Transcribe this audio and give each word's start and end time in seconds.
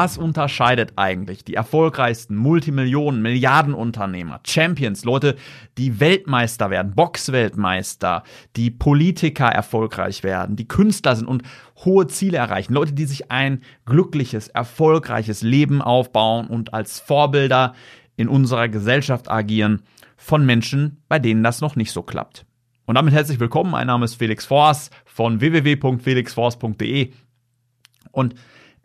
Was 0.00 0.16
unterscheidet 0.16 0.92
eigentlich 0.94 1.42
die 1.42 1.54
erfolgreichsten 1.54 2.36
Multimillionen, 2.36 3.20
Milliardenunternehmer, 3.20 4.38
Champions, 4.46 5.04
Leute, 5.04 5.34
die 5.76 5.98
Weltmeister 5.98 6.70
werden, 6.70 6.94
Boxweltmeister, 6.94 8.22
die 8.54 8.70
Politiker 8.70 9.46
erfolgreich 9.46 10.22
werden, 10.22 10.54
die 10.54 10.68
Künstler 10.68 11.16
sind 11.16 11.26
und 11.26 11.42
hohe 11.84 12.06
Ziele 12.06 12.38
erreichen, 12.38 12.74
Leute, 12.74 12.92
die 12.92 13.06
sich 13.06 13.32
ein 13.32 13.64
glückliches, 13.86 14.46
erfolgreiches 14.46 15.42
Leben 15.42 15.82
aufbauen 15.82 16.46
und 16.46 16.74
als 16.74 17.00
Vorbilder 17.00 17.74
in 18.16 18.28
unserer 18.28 18.68
Gesellschaft 18.68 19.28
agieren 19.28 19.82
von 20.16 20.46
Menschen, 20.46 21.02
bei 21.08 21.18
denen 21.18 21.42
das 21.42 21.60
noch 21.60 21.74
nicht 21.74 21.90
so 21.90 22.04
klappt. 22.04 22.46
Und 22.86 22.94
damit 22.94 23.14
herzlich 23.14 23.40
willkommen. 23.40 23.72
Mein 23.72 23.88
Name 23.88 24.04
ist 24.04 24.14
Felix 24.14 24.46
Force 24.46 24.90
von 25.06 25.40
www.felixforce.de 25.40 27.10
und 28.12 28.36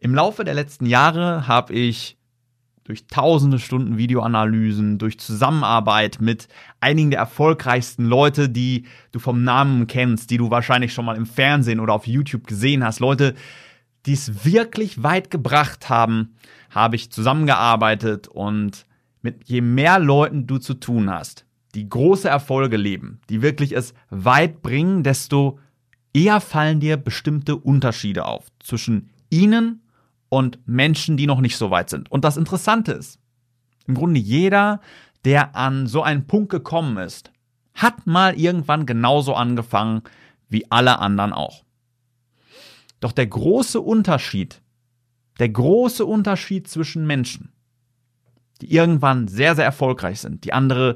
im 0.04 0.14
Laufe 0.14 0.44
der 0.44 0.54
letzten 0.54 0.86
Jahre 0.86 1.48
habe 1.48 1.74
ich 1.74 2.18
durch 2.84 3.08
tausende 3.08 3.58
Stunden 3.58 3.98
Videoanalysen, 3.98 4.98
durch 4.98 5.18
Zusammenarbeit 5.18 6.18
mit 6.20 6.50
einigen 6.82 7.12
der 7.12 7.20
erfolgreichsten 7.20 8.04
Leute, 8.04 8.50
die 8.50 8.86
du 9.14 9.20
vom 9.20 9.46
Namen 9.46 9.88
kennst, 9.88 10.30
die 10.30 10.38
du 10.38 10.52
wahrscheinlich 10.52 10.94
schon 10.94 11.06
mal 11.06 11.16
im 11.16 11.26
Fernsehen 11.26 11.80
oder 11.80 11.94
auf 11.94 12.06
YouTube 12.06 12.46
gesehen 12.48 12.84
hast, 12.84 13.00
Leute, 13.00 13.34
die 14.06 14.12
es 14.12 14.44
wirklich 14.44 15.02
weit 15.04 15.32
gebracht 15.32 15.88
haben, 15.88 16.36
habe 16.70 16.98
ich 16.98 17.10
zusammengearbeitet 17.10 18.28
und 18.28 18.86
mit 19.22 19.46
je 19.46 19.62
mehr 19.62 20.00
Leuten 20.00 20.48
du 20.48 20.58
zu 20.58 20.74
tun 20.74 21.10
hast, 21.10 21.46
die 21.76 21.88
große 21.88 22.28
Erfolge 22.28 22.76
leben, 22.76 23.22
die 23.30 23.42
wirklich 23.42 23.74
es 23.74 23.94
weit 24.10 24.62
bringen, 24.62 25.04
desto 25.04 25.60
eher 26.14 26.42
fallen 26.42 26.82
dir 26.82 26.98
bestimmte 26.98 27.56
Unterschiede 27.56 28.26
auf 28.26 28.48
zwischen 28.60 29.10
ihnen 29.30 29.80
und 30.34 30.58
Menschen, 30.66 31.16
die 31.16 31.28
noch 31.28 31.42
nicht 31.42 31.58
so 31.58 31.70
weit 31.70 31.92
sind. 31.92 32.12
Und 32.12 32.24
das 32.26 32.38
Interessante 32.38 32.94
ist, 32.94 33.20
im 33.86 33.94
Grunde 33.94 34.20
jeder, 34.20 34.82
der 35.26 35.56
an 35.56 35.86
so 35.86 36.02
einen 36.02 36.26
Punkt 36.26 36.50
gekommen 36.50 36.98
ist, 36.98 37.32
hat 37.76 38.08
mal 38.08 38.40
irgendwann 38.40 38.88
genauso 38.88 39.36
angefangen 39.36 40.02
wie 40.50 40.72
alle 40.72 40.98
anderen 40.98 41.34
auch. 41.34 41.64
Doch 43.00 43.12
der 43.12 43.28
große 43.28 43.80
Unterschied, 43.80 44.60
der 45.38 45.50
große 45.50 46.04
Unterschied 46.04 46.68
zwischen 46.68 47.06
Menschen, 47.06 47.52
die 48.60 48.74
irgendwann 48.74 49.28
sehr, 49.28 49.56
sehr 49.56 49.66
erfolgreich 49.66 50.20
sind, 50.20 50.46
die 50.46 50.54
andere 50.54 50.96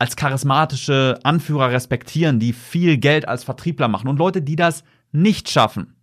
als 0.00 0.16
charismatische 0.16 1.20
Anführer 1.22 1.70
respektieren, 1.70 2.40
die 2.40 2.52
viel 2.52 2.98
Geld 2.98 3.28
als 3.28 3.44
Vertriebler 3.44 3.86
machen 3.86 4.08
und 4.08 4.18
Leute, 4.18 4.42
die 4.42 4.56
das 4.56 4.82
nicht 5.12 5.48
schaffen, 5.48 5.93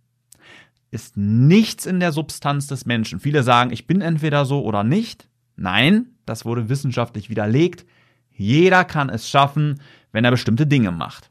ist 0.92 1.16
nichts 1.16 1.86
in 1.86 1.98
der 2.00 2.12
Substanz 2.12 2.68
des 2.68 2.86
Menschen. 2.86 3.18
Viele 3.18 3.42
sagen, 3.42 3.72
ich 3.72 3.86
bin 3.86 4.02
entweder 4.02 4.44
so 4.44 4.62
oder 4.62 4.84
nicht. 4.84 5.26
Nein, 5.56 6.10
das 6.26 6.44
wurde 6.44 6.68
wissenschaftlich 6.68 7.30
widerlegt. 7.30 7.86
Jeder 8.30 8.84
kann 8.84 9.08
es 9.08 9.28
schaffen, 9.28 9.80
wenn 10.12 10.24
er 10.24 10.30
bestimmte 10.30 10.66
Dinge 10.66 10.92
macht. 10.92 11.30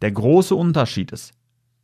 Der 0.00 0.10
große 0.10 0.54
Unterschied 0.54 1.12
ist, 1.12 1.34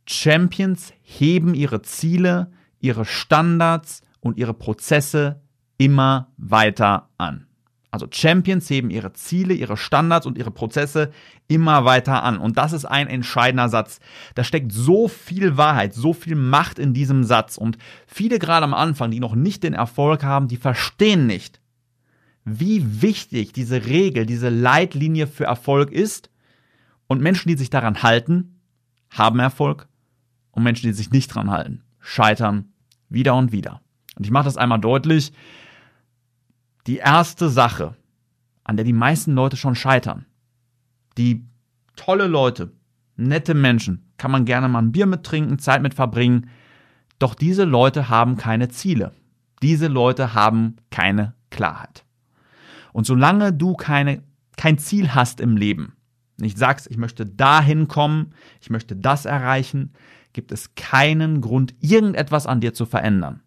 Champions 0.07 0.93
heben 1.03 1.53
ihre 1.53 1.83
Ziele, 1.83 2.51
ihre 2.79 3.05
Standards 3.05 4.01
und 4.19 4.37
ihre 4.37 4.55
Prozesse 4.55 5.41
immer 5.77 6.31
weiter 6.37 7.09
an. 7.17 7.45
Also 7.91 8.07
Champions 8.09 8.69
heben 8.69 8.89
ihre 8.89 9.11
Ziele, 9.11 9.53
ihre 9.53 9.75
Standards 9.75 10.25
und 10.25 10.37
ihre 10.37 10.49
Prozesse 10.49 11.11
immer 11.49 11.83
weiter 11.83 12.23
an. 12.23 12.37
Und 12.37 12.57
das 12.57 12.71
ist 12.71 12.85
ein 12.85 13.07
entscheidender 13.07 13.67
Satz. 13.67 13.99
Da 14.33 14.45
steckt 14.45 14.71
so 14.71 15.09
viel 15.09 15.57
Wahrheit, 15.57 15.93
so 15.93 16.13
viel 16.13 16.35
Macht 16.35 16.79
in 16.79 16.93
diesem 16.93 17.25
Satz. 17.25 17.57
Und 17.57 17.77
viele 18.07 18.39
gerade 18.39 18.63
am 18.63 18.73
Anfang, 18.73 19.11
die 19.11 19.19
noch 19.19 19.35
nicht 19.35 19.63
den 19.63 19.73
Erfolg 19.73 20.23
haben, 20.23 20.47
die 20.47 20.55
verstehen 20.55 21.27
nicht, 21.27 21.59
wie 22.45 23.01
wichtig 23.01 23.51
diese 23.51 23.85
Regel, 23.85 24.25
diese 24.25 24.47
Leitlinie 24.47 25.27
für 25.27 25.43
Erfolg 25.43 25.91
ist. 25.91 26.29
Und 27.07 27.21
Menschen, 27.21 27.49
die 27.49 27.57
sich 27.57 27.69
daran 27.69 28.03
halten, 28.03 28.61
haben 29.09 29.39
Erfolg. 29.39 29.89
Und 30.51 30.63
Menschen, 30.63 30.87
die 30.87 30.93
sich 30.93 31.11
nicht 31.11 31.31
daran 31.31 31.51
halten, 31.51 31.83
scheitern 31.99 32.71
wieder 33.09 33.35
und 33.35 33.51
wieder. 33.51 33.81
Und 34.15 34.25
ich 34.25 34.31
mache 34.31 34.45
das 34.45 34.55
einmal 34.55 34.79
deutlich 34.79 35.33
die 36.87 36.97
erste 36.97 37.49
Sache, 37.49 37.95
an 38.63 38.75
der 38.75 38.85
die 38.85 38.93
meisten 38.93 39.33
Leute 39.33 39.57
schon 39.57 39.75
scheitern. 39.75 40.25
Die 41.17 41.45
tolle 41.95 42.27
Leute, 42.27 42.71
nette 43.15 43.53
Menschen, 43.53 44.11
kann 44.17 44.31
man 44.31 44.45
gerne 44.45 44.67
mal 44.67 44.79
ein 44.79 44.91
Bier 44.91 45.05
mit 45.05 45.23
trinken, 45.23 45.59
Zeit 45.59 45.81
mit 45.81 45.93
verbringen. 45.93 46.49
Doch 47.19 47.35
diese 47.35 47.65
Leute 47.65 48.09
haben 48.09 48.37
keine 48.37 48.69
Ziele. 48.69 49.13
Diese 49.61 49.87
Leute 49.87 50.33
haben 50.33 50.77
keine 50.89 51.33
Klarheit. 51.49 52.05
Und 52.93 53.05
solange 53.05 53.53
du 53.53 53.75
keine, 53.75 54.23
kein 54.57 54.77
Ziel 54.77 55.13
hast 55.13 55.39
im 55.39 55.55
Leben, 55.57 55.93
nicht 56.37 56.57
sagst, 56.57 56.89
ich 56.89 56.97
möchte 56.97 57.25
dahin 57.25 57.87
kommen, 57.87 58.33
ich 58.59 58.69
möchte 58.69 58.95
das 58.95 59.25
erreichen, 59.25 59.93
gibt 60.33 60.51
es 60.51 60.75
keinen 60.75 61.41
Grund, 61.41 61.75
irgendetwas 61.79 62.47
an 62.47 62.61
dir 62.61 62.73
zu 62.73 62.85
verändern. 62.85 63.41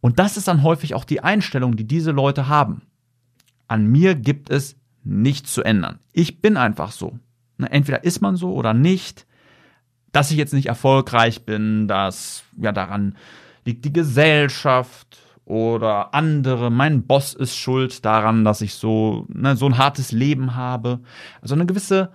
Und 0.00 0.18
das 0.18 0.36
ist 0.36 0.48
dann 0.48 0.62
häufig 0.62 0.94
auch 0.94 1.04
die 1.04 1.20
Einstellung, 1.20 1.76
die 1.76 1.86
diese 1.86 2.10
Leute 2.10 2.48
haben. 2.48 2.82
An 3.68 3.86
mir 3.86 4.14
gibt 4.14 4.50
es 4.50 4.76
nichts 5.02 5.52
zu 5.52 5.62
ändern. 5.62 5.98
Ich 6.12 6.40
bin 6.40 6.56
einfach 6.56 6.92
so. 6.92 7.18
Ne, 7.58 7.70
entweder 7.70 8.04
ist 8.04 8.20
man 8.20 8.36
so 8.36 8.52
oder 8.54 8.74
nicht. 8.74 9.26
Dass 10.12 10.30
ich 10.30 10.36
jetzt 10.36 10.54
nicht 10.54 10.66
erfolgreich 10.66 11.44
bin, 11.44 11.88
dass 11.88 12.44
ja 12.56 12.72
daran 12.72 13.16
liegt 13.64 13.84
die 13.84 13.92
Gesellschaft 13.92 15.18
oder 15.44 16.14
andere. 16.14 16.70
Mein 16.70 17.06
Boss 17.06 17.34
ist 17.34 17.56
schuld 17.56 18.04
daran, 18.04 18.44
dass 18.44 18.60
ich 18.60 18.74
so 18.74 19.26
ne, 19.28 19.56
so 19.56 19.66
ein 19.66 19.78
hartes 19.78 20.12
Leben 20.12 20.54
habe. 20.54 21.00
Also 21.40 21.54
eine 21.54 21.66
gewisse 21.66 22.12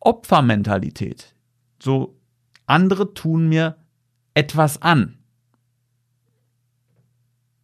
Opfermentalität. 0.00 1.34
So 1.82 2.16
andere 2.66 3.14
tun 3.14 3.48
mir 3.48 3.76
etwas 4.34 4.82
an. 4.82 5.18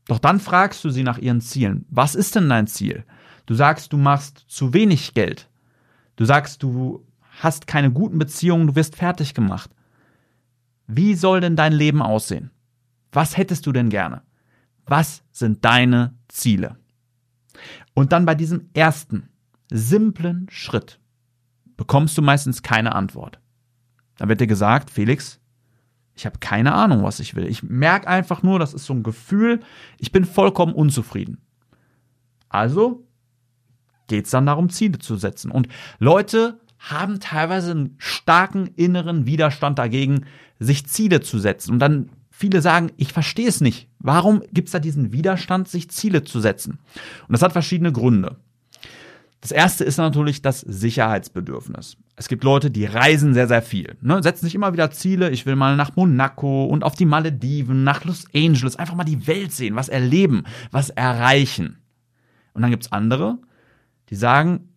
Doch 0.07 0.19
dann 0.19 0.41
fragst 0.41 0.85
du 0.85 0.91
sie 0.91 1.03
nach 1.03 1.19
ihren 1.19 1.41
Zielen. 1.41 1.85
Was 1.89 2.15
ist 2.15 2.37
denn 2.37 2.49
dein 2.49 2.67
Ziel? 2.67 3.05
Du 3.47 3.55
sagst, 3.55 3.93
du 3.93 3.97
machst 3.97 4.45
zu 4.49 4.73
wenig 4.73 5.15
Geld. 5.15 5.49
Du 6.17 6.25
sagst, 6.25 6.63
du 6.63 7.05
hast 7.41 7.67
keine 7.67 7.93
guten 7.93 8.19
Beziehungen, 8.19 8.69
du 8.69 8.77
wirst 8.77 8.97
fertig 8.97 9.35
gemacht. 9.35 9.71
Wie 10.87 11.15
soll 11.15 11.41
denn 11.41 11.57
dein 11.57 11.73
Leben 11.73 12.03
aussehen? 12.03 12.51
Was 13.13 13.37
hättest 13.37 13.67
du 13.67 13.73
denn 13.73 13.91
gerne? 13.91 14.23
Was 14.87 15.23
sind 15.33 15.65
deine 15.65 16.15
Ziele? 16.29 16.77
Und 17.95 18.13
dann 18.13 18.27
bei 18.27 18.35
diesem 18.35 18.71
ersten, 18.75 19.29
simplen 19.71 20.47
Schritt 20.51 21.01
bekommst 21.77 22.17
du 22.17 22.23
meistens 22.23 22.63
keine 22.63 22.95
Antwort. 22.95 23.41
Da 24.17 24.29
wird 24.29 24.41
dir 24.41 24.47
gesagt, 24.47 24.91
Felix, 24.91 25.41
ich 26.17 26.25
habe 26.25 26.39
keine 26.39 26.75
Ahnung, 26.75 27.03
was 27.03 27.21
ich 27.21 27.35
will. 27.35 27.47
Ich 27.47 27.63
merke 27.63 28.09
einfach 28.09 28.43
nur, 28.43 28.59
das 28.59 28.73
ist 28.73 28.87
so 28.87 28.95
ein 28.95 29.03
Gefühl, 29.03 29.61
ich 29.99 30.13
bin 30.13 30.25
vollkommen 30.25 30.73
unzufrieden. 30.73 31.39
Also 32.49 33.07
geht 34.07 34.25
es 34.25 34.31
dann 34.31 34.47
darum, 34.47 34.71
Ziele 34.71 34.99
zu 34.99 35.17
setzen. 35.17 35.51
Und 35.51 35.69
Leute 35.99 36.61
haben 36.79 37.21
teilweise 37.21 37.73
einen 37.73 37.97
starken 37.99 38.69
inneren 38.77 39.27
Widerstand 39.27 39.79
dagegen, 39.79 40.25
sich 40.59 40.87
Ziele 40.87 41.21
zu 41.21 41.39
setzen. 41.39 41.73
Und 41.73 41.81
dann 41.81 42.11
viele 42.31 42.63
sagen, 42.63 42.93
ich 42.97 43.13
verstehe 43.13 43.49
es 43.49 43.61
nicht. 43.61 43.89
Warum 43.99 44.43
gibt 44.53 44.69
es 44.69 44.73
da 44.73 44.79
diesen 44.79 45.13
Widerstand, 45.13 45.69
sich 45.69 45.91
Ziele 45.91 46.25
zu 46.25 46.41
setzen? 46.41 46.79
Und 47.29 47.33
das 47.33 47.43
hat 47.43 47.53
verschiedene 47.53 47.93
Gründe. 47.93 48.37
Das 49.41 49.53
erste 49.53 49.85
ist 49.85 49.99
natürlich 49.99 50.43
das 50.43 50.61
Sicherheitsbedürfnis. 50.61 51.97
Es 52.17 52.29
gibt 52.29 52.43
Leute, 52.43 52.71
die 52.71 52.87
reisen 52.87 53.35
sehr, 53.35 53.47
sehr 53.47 53.63
viel, 53.63 53.97
ne? 54.01 54.23
setzen 54.23 54.47
sich 54.47 54.55
immer 54.55 54.73
wieder 54.73 54.91
Ziele. 54.91 55.31
Ich 55.31 55.47
will 55.47 55.57
mal 55.57 55.77
nach 55.77 55.95
Monaco 55.95 56.65
und 56.65 56.83
auf 56.83 56.95
die 56.95 57.05
Malediven, 57.05 57.85
nach 57.85 58.05
Los 58.05 58.25
Angeles, 58.35 58.77
einfach 58.77 58.95
mal 58.95 59.05
die 59.05 59.27
Welt 59.27 59.53
sehen, 59.53 59.77
was 59.77 59.89
erleben, 59.89 60.45
was 60.71 60.91
erreichen. 60.91 61.79
Und 62.55 62.63
dann 62.63 62.71
gibt's 62.71 62.91
andere, 62.91 63.39
die 64.09 64.17
sagen, 64.17 64.69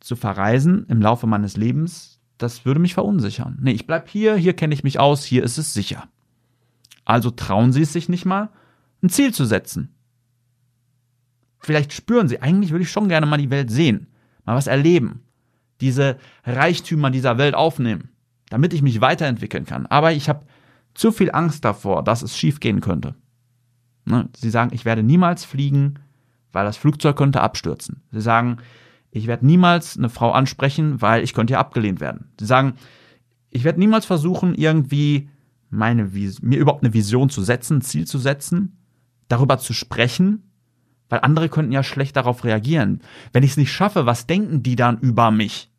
zu 0.00 0.16
verreisen 0.16 0.86
im 0.88 1.00
Laufe 1.00 1.26
meines 1.26 1.56
Lebens, 1.56 2.20
das 2.38 2.64
würde 2.64 2.80
mich 2.80 2.94
verunsichern. 2.94 3.58
Nee, 3.60 3.72
ich 3.72 3.86
bleib 3.86 4.08
hier, 4.08 4.36
hier 4.36 4.54
kenne 4.54 4.74
ich 4.74 4.84
mich 4.84 5.00
aus, 5.00 5.24
hier 5.24 5.42
ist 5.42 5.58
es 5.58 5.72
sicher. 5.72 6.08
Also 7.04 7.30
trauen 7.30 7.72
sie 7.72 7.82
es 7.82 7.92
sich 7.92 8.08
nicht 8.08 8.24
mal, 8.24 8.50
ein 9.02 9.08
Ziel 9.08 9.32
zu 9.32 9.44
setzen. 9.44 9.93
Vielleicht 11.64 11.94
spüren 11.94 12.28
sie, 12.28 12.42
eigentlich 12.42 12.72
würde 12.72 12.82
ich 12.82 12.90
schon 12.90 13.08
gerne 13.08 13.24
mal 13.24 13.38
die 13.38 13.50
Welt 13.50 13.70
sehen, 13.70 14.08
mal 14.44 14.54
was 14.54 14.66
erleben, 14.66 15.22
diese 15.80 16.18
Reichtümer 16.44 17.10
dieser 17.10 17.38
Welt 17.38 17.54
aufnehmen, 17.54 18.10
damit 18.50 18.74
ich 18.74 18.82
mich 18.82 19.00
weiterentwickeln 19.00 19.64
kann. 19.64 19.86
Aber 19.86 20.12
ich 20.12 20.28
habe 20.28 20.44
zu 20.92 21.10
viel 21.10 21.30
Angst 21.32 21.64
davor, 21.64 22.04
dass 22.04 22.20
es 22.20 22.36
schiefgehen 22.36 22.82
könnte. 22.82 23.14
Ne? 24.04 24.28
Sie 24.36 24.50
sagen, 24.50 24.72
ich 24.74 24.84
werde 24.84 25.02
niemals 25.02 25.46
fliegen, 25.46 25.94
weil 26.52 26.66
das 26.66 26.76
Flugzeug 26.76 27.16
könnte 27.16 27.40
abstürzen. 27.40 28.02
Sie 28.12 28.20
sagen, 28.20 28.58
ich 29.10 29.26
werde 29.26 29.46
niemals 29.46 29.96
eine 29.96 30.10
Frau 30.10 30.32
ansprechen, 30.32 31.00
weil 31.00 31.24
ich 31.24 31.32
könnte 31.32 31.54
ja 31.54 31.60
abgelehnt 31.60 32.00
werden. 32.00 32.26
Sie 32.38 32.46
sagen, 32.46 32.74
ich 33.48 33.64
werde 33.64 33.78
niemals 33.78 34.04
versuchen, 34.04 34.54
irgendwie 34.54 35.30
meine 35.70 36.10
mir 36.42 36.58
überhaupt 36.58 36.84
eine 36.84 36.92
Vision 36.92 37.30
zu 37.30 37.42
setzen, 37.42 37.78
ein 37.78 37.82
Ziel 37.82 38.06
zu 38.06 38.18
setzen, 38.18 38.76
darüber 39.28 39.56
zu 39.56 39.72
sprechen, 39.72 40.42
weil 41.08 41.20
andere 41.20 41.48
könnten 41.48 41.72
ja 41.72 41.82
schlecht 41.82 42.16
darauf 42.16 42.44
reagieren. 42.44 43.00
Wenn 43.32 43.42
ich 43.42 43.52
es 43.52 43.56
nicht 43.56 43.72
schaffe, 43.72 44.06
was 44.06 44.26
denken 44.26 44.62
die 44.62 44.76
dann 44.76 44.98
über 44.98 45.30
mich? 45.30 45.70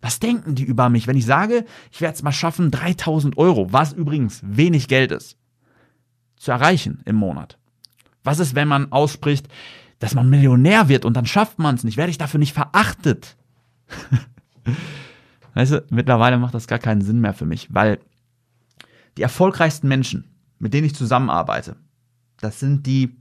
Was 0.00 0.20
denken 0.20 0.54
die 0.54 0.64
über 0.64 0.88
mich, 0.88 1.06
wenn 1.06 1.16
ich 1.16 1.26
sage, 1.26 1.64
ich 1.90 2.00
werde 2.00 2.14
es 2.14 2.22
mal 2.22 2.32
schaffen, 2.32 2.70
3000 2.70 3.38
Euro, 3.38 3.72
was 3.72 3.92
übrigens 3.92 4.40
wenig 4.44 4.88
Geld 4.88 5.10
ist, 5.10 5.36
zu 6.36 6.50
erreichen 6.50 7.00
im 7.04 7.16
Monat? 7.16 7.58
Was 8.22 8.38
ist, 8.38 8.54
wenn 8.54 8.68
man 8.68 8.92
ausspricht, 8.92 9.48
dass 9.98 10.14
man 10.14 10.28
Millionär 10.28 10.88
wird 10.88 11.04
und 11.04 11.16
dann 11.16 11.26
schafft 11.26 11.58
man 11.58 11.74
es 11.74 11.84
nicht? 11.84 11.96
Werde 11.96 12.10
ich 12.10 12.18
dafür 12.18 12.38
nicht 12.38 12.52
verachtet? 12.52 13.36
weißt 15.54 15.72
du, 15.72 15.84
mittlerweile 15.90 16.38
macht 16.38 16.54
das 16.54 16.66
gar 16.66 16.78
keinen 16.78 17.00
Sinn 17.00 17.20
mehr 17.20 17.34
für 17.34 17.46
mich, 17.46 17.72
weil 17.72 17.98
die 19.16 19.22
erfolgreichsten 19.22 19.88
Menschen, 19.88 20.24
mit 20.58 20.74
denen 20.74 20.86
ich 20.86 20.94
zusammenarbeite, 20.94 21.76
das 22.40 22.60
sind 22.60 22.86
die 22.86 23.16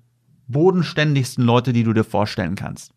bodenständigsten 0.47 1.43
Leute, 1.43 1.73
die 1.73 1.83
du 1.83 1.93
dir 1.93 2.03
vorstellen 2.03 2.55
kannst. 2.55 2.93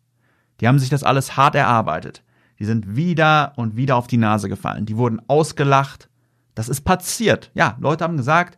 Die 0.59 0.67
haben 0.67 0.79
sich 0.79 0.89
das 0.89 1.03
alles 1.03 1.37
hart 1.37 1.55
erarbeitet. 1.55 2.23
Die 2.59 2.65
sind 2.65 2.95
wieder 2.95 3.53
und 3.55 3.75
wieder 3.77 3.95
auf 3.95 4.07
die 4.07 4.17
Nase 4.17 4.49
gefallen. 4.49 4.85
Die 4.85 4.97
wurden 4.97 5.21
ausgelacht. 5.27 6.09
Das 6.55 6.67
ist 6.67 6.81
passiert. 6.81 7.51
Ja, 7.53 7.77
Leute 7.79 8.03
haben 8.03 8.17
gesagt, 8.17 8.57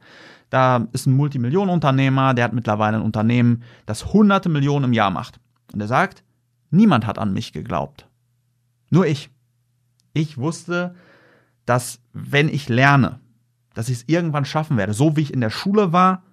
da 0.50 0.88
ist 0.92 1.06
ein 1.06 1.16
Multimillionenunternehmer, 1.16 2.34
der 2.34 2.46
hat 2.46 2.54
mittlerweile 2.54 2.98
ein 2.98 3.04
Unternehmen, 3.04 3.64
das 3.86 4.12
hunderte 4.12 4.50
Millionen 4.50 4.86
im 4.86 4.94
Jahr 4.94 5.12
macht. 5.12 5.40
Und 5.72 5.80
er 5.80 5.88
sagt, 5.88 6.24
niemand 6.72 7.06
hat 7.06 7.20
an 7.20 7.32
mich 7.32 7.54
geglaubt. 7.54 8.08
Nur 8.90 9.06
ich. 9.06 9.30
Ich 10.14 10.38
wusste, 10.38 10.96
dass 11.66 12.02
wenn 12.12 12.50
ich 12.50 12.68
lerne, 12.68 13.20
dass 13.74 13.88
ich 13.88 14.00
es 14.00 14.04
irgendwann 14.08 14.44
schaffen 14.44 14.76
werde, 14.76 14.94
so 14.94 15.16
wie 15.16 15.22
ich 15.22 15.34
in 15.34 15.40
der 15.40 15.50
Schule 15.50 15.94
war, 15.94 16.24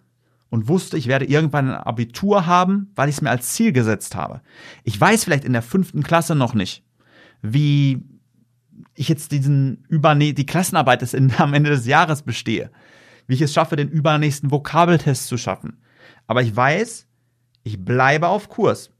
und 0.50 0.68
wusste, 0.68 0.96
ich 0.96 1.06
werde 1.06 1.26
irgendwann 1.26 1.70
ein 1.70 1.76
Abitur 1.76 2.46
haben, 2.46 2.90
weil 2.94 3.08
ich 3.08 3.16
es 3.16 3.22
mir 3.22 3.30
als 3.30 3.50
Ziel 3.50 3.72
gesetzt 3.72 4.14
habe. 4.14 4.40
Ich 4.84 4.98
weiß 4.98 5.24
vielleicht 5.24 5.44
in 5.44 5.52
der 5.52 5.62
fünften 5.62 6.02
Klasse 6.02 6.34
noch 6.34 6.54
nicht, 6.54 6.84
wie 7.42 8.02
ich 8.94 9.08
jetzt 9.08 9.32
diesen 9.32 9.84
überne 9.88 10.32
die 10.32 10.46
Klassenarbeit 10.46 11.02
des 11.02 11.14
am 11.38 11.54
Ende 11.54 11.70
des 11.70 11.86
Jahres 11.86 12.22
bestehe, 12.22 12.70
wie 13.26 13.34
ich 13.34 13.42
es 13.42 13.52
schaffe, 13.52 13.76
den 13.76 13.88
übernächsten 13.88 14.50
Vokabeltest 14.50 15.26
zu 15.26 15.36
schaffen. 15.36 15.78
Aber 16.26 16.42
ich 16.42 16.54
weiß, 16.54 17.06
ich 17.62 17.84
bleibe 17.84 18.28
auf 18.28 18.48
Kurs. 18.48 18.90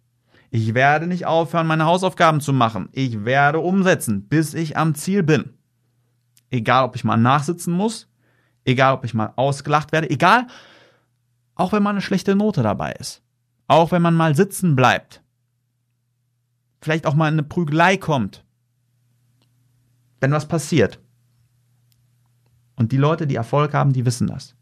Ich 0.51 0.75
werde 0.75 1.07
nicht 1.07 1.27
aufhören, 1.27 1.67
meine 1.67 1.85
Hausaufgaben 1.85 2.41
zu 2.41 2.53
machen. 2.53 2.89
Ich 2.93 3.25
werde 3.25 3.61
umsetzen, 3.61 4.29
bis 4.29 4.55
ich 4.55 4.77
am 4.77 4.95
Ziel 4.95 5.23
bin. 5.23 5.55
Egal, 6.51 6.85
ob 6.85 6.97
ich 6.97 7.05
mal 7.05 7.19
nachsitzen 7.19 7.75
muss, 7.75 8.09
egal, 8.65 8.95
ob 8.95 9.05
ich 9.05 9.13
mal 9.13 9.33
ausgelacht 9.37 9.93
werde, 9.93 10.09
egal, 10.09 10.47
auch 11.59 11.73
wenn 11.73 11.83
mal 11.83 11.91
eine 11.91 12.01
schlechte 12.01 12.35
Note 12.35 12.63
dabei 12.63 12.93
ist. 12.93 13.23
Auch 13.67 13.93
wenn 13.93 14.01
man 14.01 14.15
mal 14.15 14.35
sitzen 14.35 14.77
bleibt. 14.77 15.23
Vielleicht 16.81 17.05
auch 17.05 17.15
mal 17.15 17.29
in 17.29 17.35
eine 17.35 17.43
Prügelei 17.43 17.99
kommt. 17.99 18.45
Wenn 20.21 20.33
was 20.33 20.49
passiert. 20.49 21.01
Und 22.77 22.93
die 22.93 22.97
Leute, 22.97 23.27
die 23.27 23.35
Erfolg 23.35 23.75
haben, 23.75 23.93
die 23.93 24.07
wissen 24.07 24.29
das. 24.29 24.55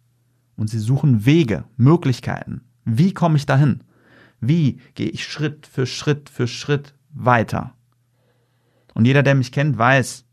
Und 0.56 0.70
sie 0.70 0.78
suchen 0.78 1.26
Wege, 1.26 1.64
Möglichkeiten. 1.76 2.62
Wie 2.86 3.12
komme 3.12 3.36
ich 3.36 3.44
dahin? 3.44 3.84
Wie 4.40 4.80
gehe 4.94 5.10
ich 5.10 5.26
Schritt 5.26 5.66
für 5.66 5.86
Schritt 5.86 6.30
für 6.30 6.48
Schritt 6.48 6.94
weiter? 7.10 7.74
Und 8.94 9.04
jeder, 9.04 9.22
der 9.22 9.34
mich 9.34 9.52
kennt, 9.52 9.76
weiß, 9.76 10.24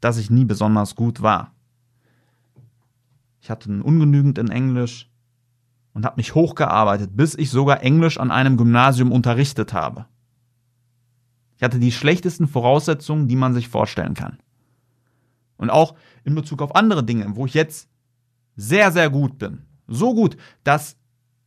dass 0.00 0.18
ich 0.18 0.30
nie 0.30 0.44
besonders 0.44 0.94
gut 0.94 1.22
war. 1.22 1.54
Ich 3.40 3.48
hatte 3.48 3.72
ein 3.72 3.80
ungenügend 3.80 4.36
in 4.36 4.50
Englisch 4.50 5.10
und 5.96 6.04
habe 6.04 6.18
mich 6.18 6.34
hochgearbeitet, 6.34 7.16
bis 7.16 7.34
ich 7.34 7.48
sogar 7.48 7.82
Englisch 7.82 8.20
an 8.20 8.30
einem 8.30 8.58
Gymnasium 8.58 9.12
unterrichtet 9.12 9.72
habe. 9.72 10.04
Ich 11.56 11.62
hatte 11.62 11.78
die 11.78 11.90
schlechtesten 11.90 12.48
Voraussetzungen, 12.48 13.28
die 13.28 13.36
man 13.36 13.54
sich 13.54 13.68
vorstellen 13.68 14.12
kann. 14.12 14.36
Und 15.56 15.70
auch 15.70 15.94
in 16.22 16.34
Bezug 16.34 16.60
auf 16.60 16.76
andere 16.76 17.02
Dinge, 17.02 17.34
wo 17.34 17.46
ich 17.46 17.54
jetzt 17.54 17.88
sehr, 18.56 18.92
sehr 18.92 19.08
gut 19.08 19.38
bin. 19.38 19.62
So 19.86 20.14
gut, 20.14 20.36
dass 20.64 20.98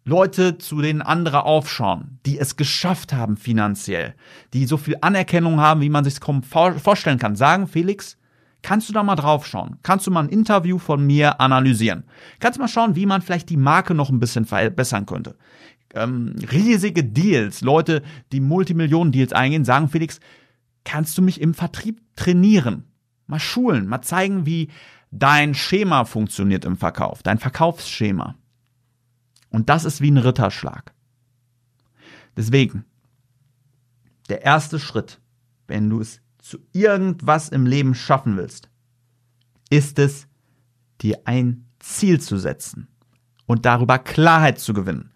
Leute, 0.03 0.57
zu 0.57 0.81
denen 0.81 1.03
andere 1.03 1.43
aufschauen, 1.43 2.19
die 2.25 2.39
es 2.39 2.55
geschafft 2.55 3.13
haben 3.13 3.37
finanziell, 3.37 4.15
die 4.55 4.65
so 4.65 4.77
viel 4.77 4.97
Anerkennung 5.01 5.59
haben, 5.59 5.81
wie 5.81 5.89
man 5.89 6.03
sich 6.03 6.17
vorstellen 6.19 7.19
kann, 7.19 7.35
sagen, 7.35 7.67
Felix, 7.67 8.17
Kannst 8.61 8.89
du 8.89 8.93
da 8.93 9.03
mal 9.03 9.15
drauf 9.15 9.45
schauen? 9.45 9.77
Kannst 9.83 10.05
du 10.05 10.11
mal 10.11 10.23
ein 10.23 10.29
Interview 10.29 10.77
von 10.77 11.05
mir 11.05 11.39
analysieren? 11.39 12.03
Kannst 12.39 12.57
du 12.57 12.61
mal 12.61 12.67
schauen, 12.67 12.95
wie 12.95 13.05
man 13.05 13.21
vielleicht 13.21 13.49
die 13.49 13.57
Marke 13.57 13.93
noch 13.93 14.09
ein 14.09 14.19
bisschen 14.19 14.45
verbessern 14.45 15.05
könnte? 15.05 15.37
Ähm, 15.93 16.35
riesige 16.51 17.03
Deals, 17.03 17.61
Leute, 17.61 18.03
die 18.31 18.41
Multimillionen-Deals 18.41 19.33
eingehen, 19.33 19.65
sagen 19.65 19.87
Felix, 19.87 20.19
kannst 20.83 21.17
du 21.17 21.21
mich 21.21 21.41
im 21.41 21.53
Vertrieb 21.53 22.01
trainieren? 22.15 22.83
Mal 23.27 23.39
schulen, 23.39 23.87
mal 23.87 24.01
zeigen, 24.01 24.45
wie 24.45 24.69
dein 25.11 25.55
Schema 25.55 26.05
funktioniert 26.05 26.65
im 26.65 26.77
Verkauf, 26.77 27.23
dein 27.23 27.39
Verkaufsschema. 27.39 28.35
Und 29.49 29.69
das 29.69 29.85
ist 29.85 30.01
wie 30.01 30.11
ein 30.11 30.17
Ritterschlag. 30.17 30.93
Deswegen, 32.37 32.85
der 34.29 34.43
erste 34.43 34.79
Schritt, 34.79 35.19
wenn 35.67 35.89
du 35.89 36.01
es 36.01 36.21
zu 36.49 36.57
irgendwas 36.73 37.49
im 37.49 37.67
Leben 37.67 37.93
schaffen 37.93 38.35
willst, 38.35 38.69
ist 39.69 39.99
es, 39.99 40.27
dir 40.99 41.19
ein 41.25 41.65
Ziel 41.77 42.19
zu 42.19 42.37
setzen 42.39 42.87
und 43.45 43.65
darüber 43.65 43.99
Klarheit 43.99 44.59
zu 44.59 44.73
gewinnen, 44.73 45.11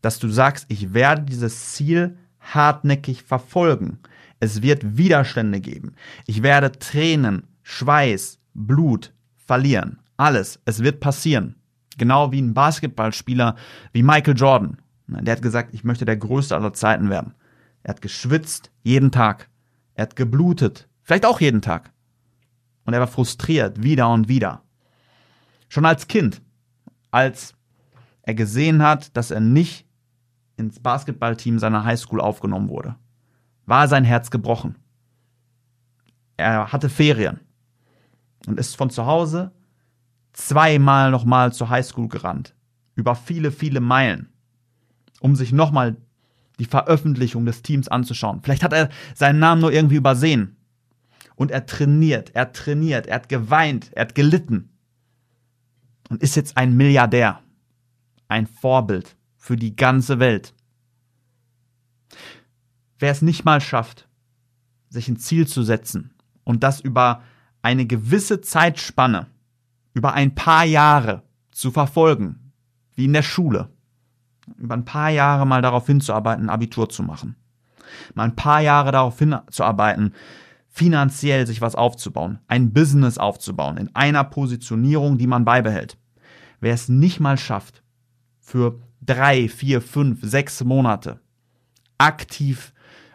dass 0.00 0.18
du 0.18 0.28
sagst, 0.28 0.64
ich 0.68 0.94
werde 0.94 1.22
dieses 1.22 1.74
Ziel 1.74 2.16
hartnäckig 2.40 3.22
verfolgen. 3.22 3.98
Es 4.40 4.62
wird 4.62 4.96
Widerstände 4.96 5.60
geben. 5.60 5.94
Ich 6.26 6.42
werde 6.42 6.72
Tränen, 6.72 7.42
Schweiß, 7.62 8.38
Blut 8.54 9.12
verlieren. 9.36 9.98
Alles. 10.16 10.58
Es 10.64 10.82
wird 10.82 11.00
passieren. 11.00 11.56
Genau 11.98 12.32
wie 12.32 12.40
ein 12.40 12.54
Basketballspieler 12.54 13.56
wie 13.92 14.02
Michael 14.02 14.36
Jordan. 14.38 14.78
Der 15.06 15.32
hat 15.32 15.42
gesagt, 15.42 15.74
ich 15.74 15.84
möchte 15.84 16.06
der 16.06 16.16
Größte 16.16 16.56
aller 16.56 16.72
Zeiten 16.72 17.10
werden. 17.10 17.34
Er 17.82 17.90
hat 17.90 18.00
geschwitzt 18.00 18.70
jeden 18.82 19.10
Tag. 19.10 19.48
Er 19.94 20.02
hat 20.02 20.16
geblutet, 20.16 20.87
vielleicht 21.08 21.24
auch 21.24 21.40
jeden 21.40 21.62
Tag. 21.62 21.90
Und 22.84 22.92
er 22.92 23.00
war 23.00 23.06
frustriert, 23.06 23.82
wieder 23.82 24.10
und 24.10 24.28
wieder. 24.28 24.62
Schon 25.68 25.86
als 25.86 26.06
Kind, 26.06 26.42
als 27.10 27.54
er 28.22 28.34
gesehen 28.34 28.82
hat, 28.82 29.16
dass 29.16 29.30
er 29.30 29.40
nicht 29.40 29.86
ins 30.58 30.80
Basketballteam 30.80 31.58
seiner 31.58 31.84
Highschool 31.84 32.20
aufgenommen 32.20 32.68
wurde, 32.68 32.96
war 33.64 33.88
sein 33.88 34.04
Herz 34.04 34.30
gebrochen. 34.30 34.76
Er 36.36 36.72
hatte 36.72 36.90
Ferien 36.90 37.40
und 38.46 38.60
ist 38.60 38.76
von 38.76 38.90
zu 38.90 39.06
Hause 39.06 39.52
zweimal 40.34 41.10
nochmal 41.10 41.54
zur 41.54 41.70
Highschool 41.70 42.08
gerannt. 42.08 42.54
Über 42.94 43.14
viele, 43.14 43.50
viele 43.50 43.80
Meilen. 43.80 44.28
Um 45.20 45.36
sich 45.36 45.52
nochmal 45.52 45.96
die 46.58 46.66
Veröffentlichung 46.66 47.46
des 47.46 47.62
Teams 47.62 47.88
anzuschauen. 47.88 48.40
Vielleicht 48.42 48.62
hat 48.62 48.72
er 48.72 48.90
seinen 49.14 49.38
Namen 49.38 49.62
nur 49.62 49.72
irgendwie 49.72 49.96
übersehen. 49.96 50.57
Und 51.38 51.52
er 51.52 51.66
trainiert, 51.66 52.34
er 52.34 52.52
trainiert, 52.52 53.06
er 53.06 53.14
hat 53.14 53.28
geweint, 53.28 53.92
er 53.92 54.06
hat 54.06 54.16
gelitten. 54.16 54.70
Und 56.08 56.20
ist 56.20 56.34
jetzt 56.34 56.56
ein 56.56 56.76
Milliardär. 56.76 57.40
Ein 58.26 58.48
Vorbild 58.48 59.16
für 59.36 59.54
die 59.54 59.76
ganze 59.76 60.18
Welt. 60.18 60.52
Wer 62.98 63.12
es 63.12 63.22
nicht 63.22 63.44
mal 63.44 63.60
schafft, 63.60 64.08
sich 64.88 65.06
ein 65.06 65.16
Ziel 65.16 65.46
zu 65.46 65.62
setzen 65.62 66.12
und 66.42 66.64
das 66.64 66.80
über 66.80 67.22
eine 67.62 67.86
gewisse 67.86 68.40
Zeitspanne, 68.40 69.28
über 69.94 70.14
ein 70.14 70.34
paar 70.34 70.64
Jahre 70.64 71.22
zu 71.52 71.70
verfolgen, 71.70 72.52
wie 72.96 73.04
in 73.04 73.12
der 73.12 73.22
Schule, 73.22 73.70
über 74.56 74.74
ein 74.74 74.84
paar 74.84 75.10
Jahre 75.10 75.46
mal 75.46 75.62
darauf 75.62 75.86
hinzuarbeiten, 75.86 76.46
ein 76.46 76.50
Abitur 76.50 76.88
zu 76.88 77.04
machen. 77.04 77.36
Mal 78.14 78.24
ein 78.24 78.36
paar 78.36 78.60
Jahre 78.60 78.90
darauf 78.90 79.16
hinzuarbeiten, 79.20 80.14
finanziell 80.68 81.46
sich 81.46 81.60
was 81.60 81.74
aufzubauen, 81.74 82.38
ein 82.46 82.72
Business 82.72 83.18
aufzubauen, 83.18 83.76
in 83.76 83.94
einer 83.94 84.24
Positionierung, 84.24 85.18
die 85.18 85.26
man 85.26 85.44
beibehält. 85.44 85.96
wer 86.60 86.74
es 86.74 86.88
nicht 86.88 87.20
mal 87.20 87.38
schafft, 87.38 87.82
für 88.40 88.80
drei, 89.00 89.48
vier, 89.48 89.80
fünf, 89.80 90.18
sechs 90.22 90.64
Monate 90.64 91.20
aktiv 91.98 92.72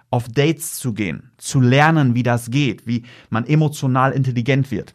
auf 0.09 0.29
Dates 0.29 0.75
zu 0.75 0.93
gehen, 0.93 1.31
zu 1.37 1.59
lernen, 1.59 2.13
wie 2.13 2.23
das 2.23 2.51
geht, 2.51 2.85
wie 2.85 3.03
man 3.29 3.45
emotional 3.45 4.11
intelligent 4.11 4.69
wird, 4.69 4.93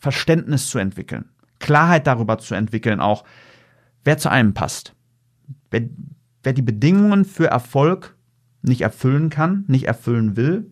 Verständnis 0.00 0.70
zu 0.70 0.78
entwickeln, 0.78 1.26
Klarheit 1.58 2.06
darüber 2.06 2.38
zu 2.38 2.54
entwickeln, 2.54 3.00
auch 3.00 3.24
wer 4.04 4.18
zu 4.18 4.30
einem 4.30 4.54
passt. 4.54 4.94
Wer, 5.70 5.88
wer 6.42 6.52
die 6.52 6.62
Bedingungen 6.62 7.24
für 7.24 7.46
Erfolg 7.46 8.16
nicht 8.62 8.82
erfüllen 8.82 9.28
kann, 9.28 9.64
nicht 9.66 9.84
erfüllen 9.84 10.36
will, 10.36 10.70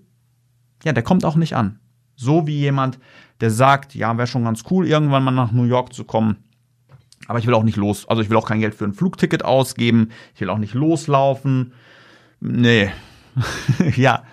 ja, 0.85 0.93
der 0.93 1.03
kommt 1.03 1.25
auch 1.25 1.37
nicht 1.37 1.57
an. 1.57 1.79
So 2.17 2.47
wie 2.47 2.59
jemand, 2.59 2.99
der 3.41 3.51
sagt, 3.51 3.95
ja, 3.95 4.17
wäre 4.17 4.27
schon 4.27 4.45
ganz 4.45 4.65
cool, 4.71 4.87
irgendwann 4.87 5.25
mal 5.25 5.31
nach 5.31 5.53
New 5.53 5.65
York 5.65 5.93
zu 5.93 6.05
kommen. 6.05 6.37
Aber 7.27 7.39
ich 7.39 7.47
will 7.47 7.55
auch 7.55 7.63
nicht 7.63 7.77
los. 7.77 8.09
Also 8.09 8.23
ich 8.23 8.31
will 8.31 8.37
auch 8.37 8.49
kein 8.49 8.61
Geld 8.61 8.75
für 8.75 8.85
ein 8.85 8.93
Flugticket 8.93 9.45
ausgeben. 9.45 10.11
Ich 10.35 10.41
will 10.41 10.51
auch 10.51 10.59
nicht 10.59 10.75
loslaufen. 10.75 11.73
Nee. 12.41 12.91
ja, 13.97 14.25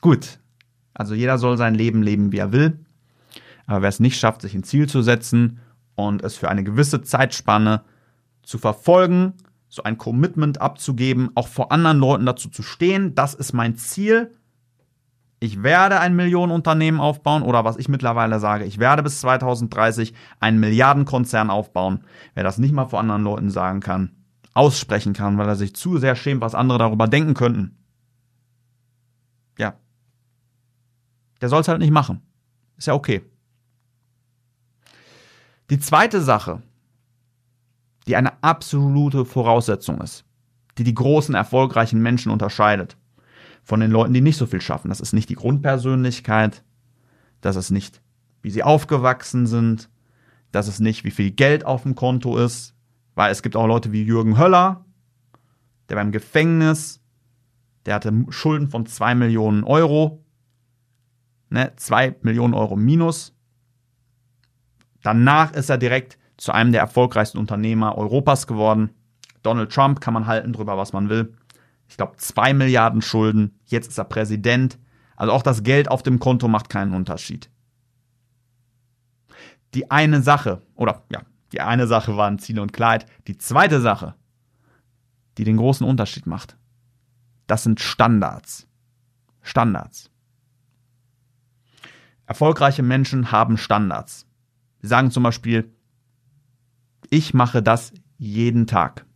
gut. 0.00 0.38
Also 0.94 1.14
jeder 1.14 1.38
soll 1.38 1.56
sein 1.56 1.74
Leben 1.74 2.02
leben, 2.02 2.32
wie 2.32 2.38
er 2.38 2.52
will. 2.52 2.78
Aber 3.66 3.82
wer 3.82 3.88
es 3.88 4.00
nicht 4.00 4.18
schafft, 4.18 4.42
sich 4.42 4.54
ein 4.54 4.64
Ziel 4.64 4.88
zu 4.88 5.02
setzen 5.02 5.60
und 5.94 6.22
es 6.22 6.36
für 6.36 6.48
eine 6.48 6.64
gewisse 6.64 7.02
Zeitspanne 7.02 7.82
zu 8.42 8.58
verfolgen, 8.58 9.34
so 9.68 9.82
ein 9.84 9.98
Commitment 9.98 10.60
abzugeben, 10.60 11.30
auch 11.34 11.48
vor 11.48 11.70
anderen 11.70 11.98
Leuten 11.98 12.26
dazu 12.26 12.48
zu 12.48 12.62
stehen, 12.62 13.14
das 13.14 13.34
ist 13.34 13.52
mein 13.52 13.76
Ziel. 13.76 14.34
Ich 15.42 15.62
werde 15.62 15.98
ein 16.00 16.14
Millionenunternehmen 16.16 17.00
aufbauen 17.00 17.42
oder 17.42 17.64
was 17.64 17.78
ich 17.78 17.88
mittlerweile 17.88 18.38
sage, 18.40 18.64
ich 18.66 18.78
werde 18.78 19.02
bis 19.02 19.20
2030 19.20 20.12
einen 20.38 20.60
Milliardenkonzern 20.60 21.48
aufbauen. 21.48 22.04
Wer 22.34 22.44
das 22.44 22.58
nicht 22.58 22.72
mal 22.72 22.84
vor 22.84 23.00
anderen 23.00 23.24
Leuten 23.24 23.50
sagen 23.50 23.80
kann, 23.80 24.12
aussprechen 24.52 25.14
kann, 25.14 25.38
weil 25.38 25.48
er 25.48 25.56
sich 25.56 25.74
zu 25.74 25.96
sehr 25.96 26.14
schämt, 26.14 26.42
was 26.42 26.54
andere 26.54 26.78
darüber 26.78 27.08
denken 27.08 27.32
könnten. 27.32 27.78
Ja. 29.56 29.76
Der 31.40 31.48
soll 31.48 31.62
es 31.62 31.68
halt 31.68 31.78
nicht 31.78 31.90
machen. 31.90 32.20
Ist 32.76 32.88
ja 32.88 32.94
okay. 32.94 33.22
Die 35.70 35.78
zweite 35.78 36.20
Sache, 36.20 36.62
die 38.06 38.16
eine 38.16 38.42
absolute 38.42 39.24
Voraussetzung 39.24 40.02
ist, 40.02 40.26
die 40.76 40.84
die 40.84 40.94
großen, 40.94 41.34
erfolgreichen 41.34 42.02
Menschen 42.02 42.30
unterscheidet 42.30 42.98
von 43.70 43.78
den 43.78 43.92
Leuten, 43.92 44.12
die 44.12 44.20
nicht 44.20 44.36
so 44.36 44.46
viel 44.46 44.60
schaffen. 44.60 44.88
Das 44.88 45.00
ist 45.00 45.12
nicht 45.12 45.28
die 45.28 45.36
Grundpersönlichkeit, 45.36 46.64
das 47.40 47.54
ist 47.54 47.70
nicht, 47.70 48.02
wie 48.42 48.50
sie 48.50 48.64
aufgewachsen 48.64 49.46
sind, 49.46 49.88
das 50.50 50.66
ist 50.66 50.80
nicht, 50.80 51.04
wie 51.04 51.12
viel 51.12 51.30
Geld 51.30 51.64
auf 51.64 51.84
dem 51.84 51.94
Konto 51.94 52.36
ist, 52.36 52.74
weil 53.14 53.30
es 53.30 53.42
gibt 53.42 53.54
auch 53.54 53.68
Leute 53.68 53.92
wie 53.92 54.02
Jürgen 54.02 54.36
Höller, 54.36 54.84
der 55.88 55.94
beim 55.94 56.10
Gefängnis, 56.10 57.00
der 57.86 57.94
hatte 57.94 58.12
Schulden 58.30 58.66
von 58.66 58.86
zwei 58.86 59.14
Millionen 59.14 59.62
Euro, 59.62 60.24
ne, 61.48 61.72
zwei 61.76 62.16
Millionen 62.22 62.54
Euro 62.54 62.74
minus. 62.74 63.36
Danach 65.04 65.52
ist 65.52 65.70
er 65.70 65.78
direkt 65.78 66.18
zu 66.38 66.50
einem 66.50 66.72
der 66.72 66.80
erfolgreichsten 66.80 67.38
Unternehmer 67.38 67.96
Europas 67.96 68.48
geworden. 68.48 68.90
Donald 69.44 69.70
Trump 69.72 70.00
kann 70.00 70.14
man 70.14 70.26
halten 70.26 70.52
drüber, 70.52 70.76
was 70.76 70.92
man 70.92 71.08
will. 71.08 71.36
Ich 71.90 71.96
glaube, 71.96 72.16
zwei 72.18 72.54
Milliarden 72.54 73.02
Schulden. 73.02 73.58
Jetzt 73.66 73.88
ist 73.88 73.98
er 73.98 74.04
Präsident. 74.04 74.78
Also 75.16 75.32
auch 75.32 75.42
das 75.42 75.64
Geld 75.64 75.90
auf 75.90 76.04
dem 76.04 76.20
Konto 76.20 76.46
macht 76.46 76.68
keinen 76.68 76.94
Unterschied. 76.94 77.50
Die 79.74 79.90
eine 79.90 80.22
Sache, 80.22 80.62
oder 80.76 81.02
ja, 81.10 81.22
die 81.52 81.60
eine 81.60 81.88
Sache 81.88 82.16
waren 82.16 82.38
Ziel 82.38 82.60
und 82.60 82.72
Kleid. 82.72 83.06
Die 83.26 83.36
zweite 83.36 83.80
Sache, 83.80 84.14
die 85.36 85.44
den 85.44 85.56
großen 85.56 85.86
Unterschied 85.86 86.26
macht, 86.26 86.56
das 87.48 87.64
sind 87.64 87.80
Standards. 87.80 88.68
Standards. 89.42 90.10
Erfolgreiche 92.24 92.84
Menschen 92.84 93.32
haben 93.32 93.56
Standards. 93.56 94.26
Sie 94.80 94.86
sagen 94.86 95.10
zum 95.10 95.24
Beispiel, 95.24 95.74
ich 97.10 97.34
mache 97.34 97.64
das 97.64 97.92
jeden 98.16 98.68
Tag. 98.68 99.06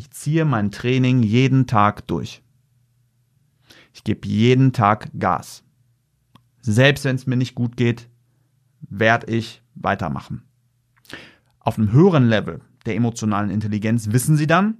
Ich 0.00 0.10
ziehe 0.12 0.46
mein 0.46 0.70
Training 0.70 1.22
jeden 1.22 1.66
Tag 1.66 2.06
durch. 2.06 2.42
Ich 3.92 4.02
gebe 4.02 4.26
jeden 4.26 4.72
Tag 4.72 5.10
Gas. 5.18 5.62
Selbst 6.62 7.04
wenn 7.04 7.16
es 7.16 7.26
mir 7.26 7.36
nicht 7.36 7.54
gut 7.54 7.76
geht, 7.76 8.08
werde 8.80 9.30
ich 9.30 9.62
weitermachen. 9.74 10.44
Auf 11.58 11.76
einem 11.76 11.92
höheren 11.92 12.28
Level 12.30 12.62
der 12.86 12.96
emotionalen 12.96 13.50
Intelligenz 13.50 14.10
wissen 14.10 14.38
Sie 14.38 14.46
dann, 14.46 14.78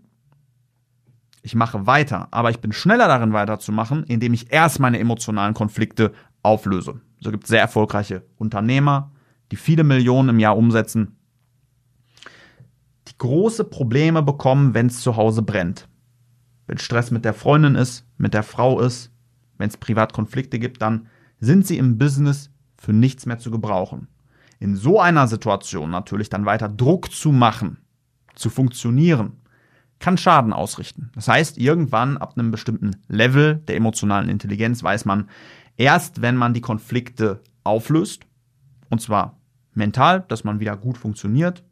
ich 1.42 1.54
mache 1.54 1.86
weiter, 1.86 2.28
aber 2.30 2.48
ich 2.48 2.60
bin 2.60 2.72
schneller 2.72 3.06
darin 3.06 3.34
weiterzumachen, 3.34 4.04
indem 4.04 4.32
ich 4.32 4.50
erst 4.50 4.80
meine 4.80 4.98
emotionalen 4.98 5.52
Konflikte 5.52 6.14
auflöse. 6.42 7.02
So 7.18 7.30
gibt 7.30 7.44
es 7.44 7.50
sehr 7.50 7.60
erfolgreiche 7.60 8.24
Unternehmer, 8.38 9.12
die 9.52 9.56
viele 9.56 9.84
Millionen 9.84 10.30
im 10.30 10.38
Jahr 10.38 10.56
umsetzen, 10.56 11.18
große 13.20 13.64
Probleme 13.64 14.22
bekommen, 14.22 14.74
wenn 14.74 14.86
es 14.86 15.00
zu 15.00 15.16
Hause 15.16 15.42
brennt. 15.42 15.88
Wenn 16.66 16.78
Stress 16.78 17.10
mit 17.10 17.24
der 17.24 17.34
Freundin 17.34 17.76
ist, 17.76 18.04
mit 18.16 18.34
der 18.34 18.42
Frau 18.42 18.80
ist, 18.80 19.12
wenn 19.58 19.68
es 19.68 19.76
Privatkonflikte 19.76 20.58
gibt, 20.58 20.82
dann 20.82 21.06
sind 21.38 21.66
sie 21.66 21.78
im 21.78 21.98
Business 21.98 22.50
für 22.76 22.92
nichts 22.92 23.26
mehr 23.26 23.38
zu 23.38 23.50
gebrauchen. 23.50 24.08
In 24.58 24.74
so 24.74 25.00
einer 25.00 25.28
Situation 25.28 25.90
natürlich 25.90 26.30
dann 26.30 26.46
weiter 26.46 26.68
Druck 26.68 27.12
zu 27.12 27.30
machen, 27.30 27.78
zu 28.34 28.50
funktionieren, 28.50 29.32
kann 29.98 30.16
Schaden 30.16 30.54
ausrichten. 30.54 31.10
Das 31.14 31.28
heißt, 31.28 31.58
irgendwann 31.58 32.16
ab 32.16 32.34
einem 32.36 32.50
bestimmten 32.50 32.96
Level 33.08 33.56
der 33.68 33.76
emotionalen 33.76 34.30
Intelligenz 34.30 34.82
weiß 34.82 35.04
man, 35.04 35.28
erst 35.76 36.22
wenn 36.22 36.36
man 36.36 36.54
die 36.54 36.62
Konflikte 36.62 37.42
auflöst, 37.64 38.22
und 38.88 39.02
zwar 39.02 39.38
mental, 39.74 40.24
dass 40.28 40.42
man 40.42 40.58
wieder 40.58 40.76
gut 40.76 40.96
funktioniert, 40.96 41.62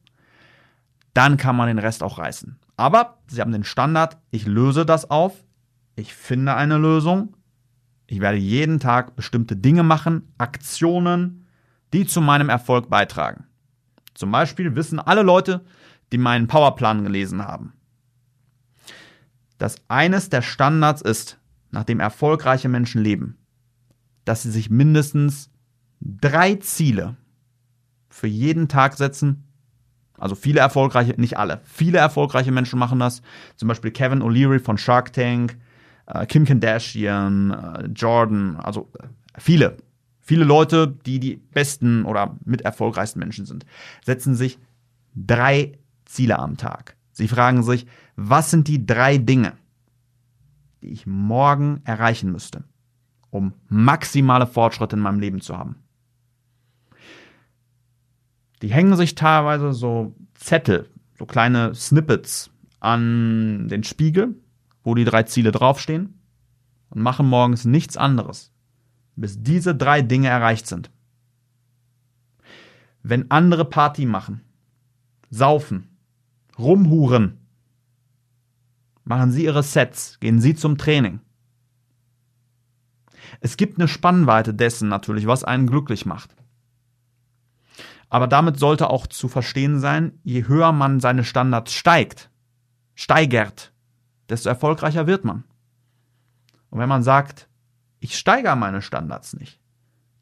dann 1.14 1.36
kann 1.36 1.56
man 1.56 1.68
den 1.68 1.78
Rest 1.78 2.02
auch 2.02 2.18
reißen. 2.18 2.58
Aber 2.76 3.18
Sie 3.26 3.40
haben 3.40 3.52
den 3.52 3.64
Standard, 3.64 4.18
ich 4.30 4.46
löse 4.46 4.86
das 4.86 5.10
auf, 5.10 5.44
ich 5.96 6.14
finde 6.14 6.54
eine 6.54 6.78
Lösung, 6.78 7.36
ich 8.06 8.20
werde 8.20 8.38
jeden 8.38 8.80
Tag 8.80 9.16
bestimmte 9.16 9.56
Dinge 9.56 9.82
machen, 9.82 10.32
Aktionen, 10.38 11.46
die 11.92 12.06
zu 12.06 12.20
meinem 12.20 12.48
Erfolg 12.48 12.88
beitragen. 12.88 13.44
Zum 14.14 14.30
Beispiel 14.30 14.74
wissen 14.74 14.98
alle 14.98 15.22
Leute, 15.22 15.64
die 16.12 16.18
meinen 16.18 16.46
Powerplan 16.46 17.04
gelesen 17.04 17.44
haben, 17.44 17.74
dass 19.58 19.76
eines 19.88 20.30
der 20.30 20.42
Standards 20.42 21.02
ist, 21.02 21.38
nach 21.70 21.84
dem 21.84 22.00
erfolgreiche 22.00 22.68
Menschen 22.68 23.02
leben, 23.02 23.36
dass 24.24 24.42
sie 24.42 24.50
sich 24.50 24.70
mindestens 24.70 25.50
drei 26.00 26.54
Ziele 26.56 27.16
für 28.08 28.26
jeden 28.26 28.68
Tag 28.68 28.94
setzen. 28.94 29.44
Also 30.18 30.34
viele 30.34 30.60
erfolgreiche, 30.60 31.14
nicht 31.16 31.38
alle, 31.38 31.60
viele 31.64 31.98
erfolgreiche 31.98 32.52
Menschen 32.52 32.78
machen 32.78 32.98
das. 32.98 33.22
Zum 33.56 33.68
Beispiel 33.68 33.90
Kevin 33.90 34.22
O'Leary 34.22 34.58
von 34.58 34.78
Shark 34.78 35.12
Tank, 35.12 35.56
äh, 36.06 36.26
Kim 36.26 36.44
Kardashian, 36.44 37.50
äh, 37.50 37.86
Jordan, 37.94 38.56
also 38.56 38.90
viele, 39.38 39.76
viele 40.20 40.44
Leute, 40.44 40.88
die 41.06 41.20
die 41.20 41.36
besten 41.36 42.04
oder 42.04 42.36
mit 42.44 42.62
erfolgreichsten 42.62 43.20
Menschen 43.20 43.46
sind, 43.46 43.64
setzen 44.04 44.34
sich 44.34 44.58
drei 45.14 45.72
Ziele 46.04 46.38
am 46.38 46.56
Tag. 46.56 46.96
Sie 47.12 47.28
fragen 47.28 47.62
sich, 47.62 47.86
was 48.16 48.50
sind 48.50 48.68
die 48.68 48.86
drei 48.86 49.18
Dinge, 49.18 49.52
die 50.82 50.88
ich 50.88 51.06
morgen 51.06 51.80
erreichen 51.84 52.32
müsste, 52.32 52.64
um 53.30 53.54
maximale 53.68 54.46
Fortschritte 54.46 54.96
in 54.96 55.02
meinem 55.02 55.20
Leben 55.20 55.40
zu 55.40 55.58
haben? 55.58 55.76
Die 58.62 58.72
hängen 58.72 58.96
sich 58.96 59.14
teilweise 59.14 59.72
so 59.72 60.14
Zettel, 60.34 60.88
so 61.18 61.26
kleine 61.26 61.74
Snippets 61.74 62.50
an 62.80 63.68
den 63.68 63.84
Spiegel, 63.84 64.36
wo 64.82 64.94
die 64.94 65.04
drei 65.04 65.24
Ziele 65.24 65.52
draufstehen 65.52 66.20
und 66.90 67.02
machen 67.02 67.28
morgens 67.28 67.64
nichts 67.64 67.96
anderes, 67.96 68.52
bis 69.16 69.42
diese 69.42 69.74
drei 69.74 70.02
Dinge 70.02 70.28
erreicht 70.28 70.66
sind. 70.66 70.90
Wenn 73.02 73.30
andere 73.30 73.64
Party 73.64 74.06
machen, 74.06 74.42
saufen, 75.30 75.96
rumhuren, 76.58 77.38
machen 79.04 79.32
sie 79.32 79.44
ihre 79.44 79.62
Sets, 79.62 80.18
gehen 80.20 80.40
sie 80.40 80.54
zum 80.54 80.78
Training. 80.78 81.20
Es 83.40 83.56
gibt 83.56 83.78
eine 83.78 83.88
Spannweite 83.88 84.54
dessen 84.54 84.88
natürlich, 84.88 85.26
was 85.26 85.44
einen 85.44 85.66
glücklich 85.66 86.06
macht. 86.06 86.34
Aber 88.08 88.26
damit 88.26 88.58
sollte 88.58 88.90
auch 88.90 89.06
zu 89.06 89.28
verstehen 89.28 89.80
sein, 89.80 90.18
je 90.22 90.48
höher 90.48 90.72
man 90.72 91.00
seine 91.00 91.24
Standards 91.24 91.72
steigt, 91.72 92.30
steigert, 92.94 93.72
desto 94.28 94.48
erfolgreicher 94.48 95.06
wird 95.06 95.24
man. 95.24 95.44
Und 96.70 96.78
wenn 96.78 96.88
man 96.88 97.02
sagt, 97.02 97.48
ich 98.00 98.16
steigere 98.16 98.56
meine 98.56 98.82
Standards 98.82 99.34
nicht, 99.34 99.60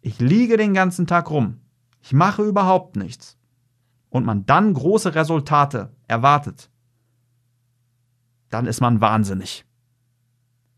ich 0.00 0.18
liege 0.18 0.56
den 0.56 0.74
ganzen 0.74 1.06
Tag 1.06 1.30
rum, 1.30 1.60
ich 2.00 2.12
mache 2.12 2.42
überhaupt 2.42 2.96
nichts, 2.96 3.36
und 4.16 4.24
man 4.24 4.46
dann 4.46 4.72
große 4.72 5.14
Resultate 5.14 5.92
erwartet, 6.08 6.70
dann 8.48 8.66
ist 8.66 8.80
man 8.80 9.00
wahnsinnig. 9.00 9.64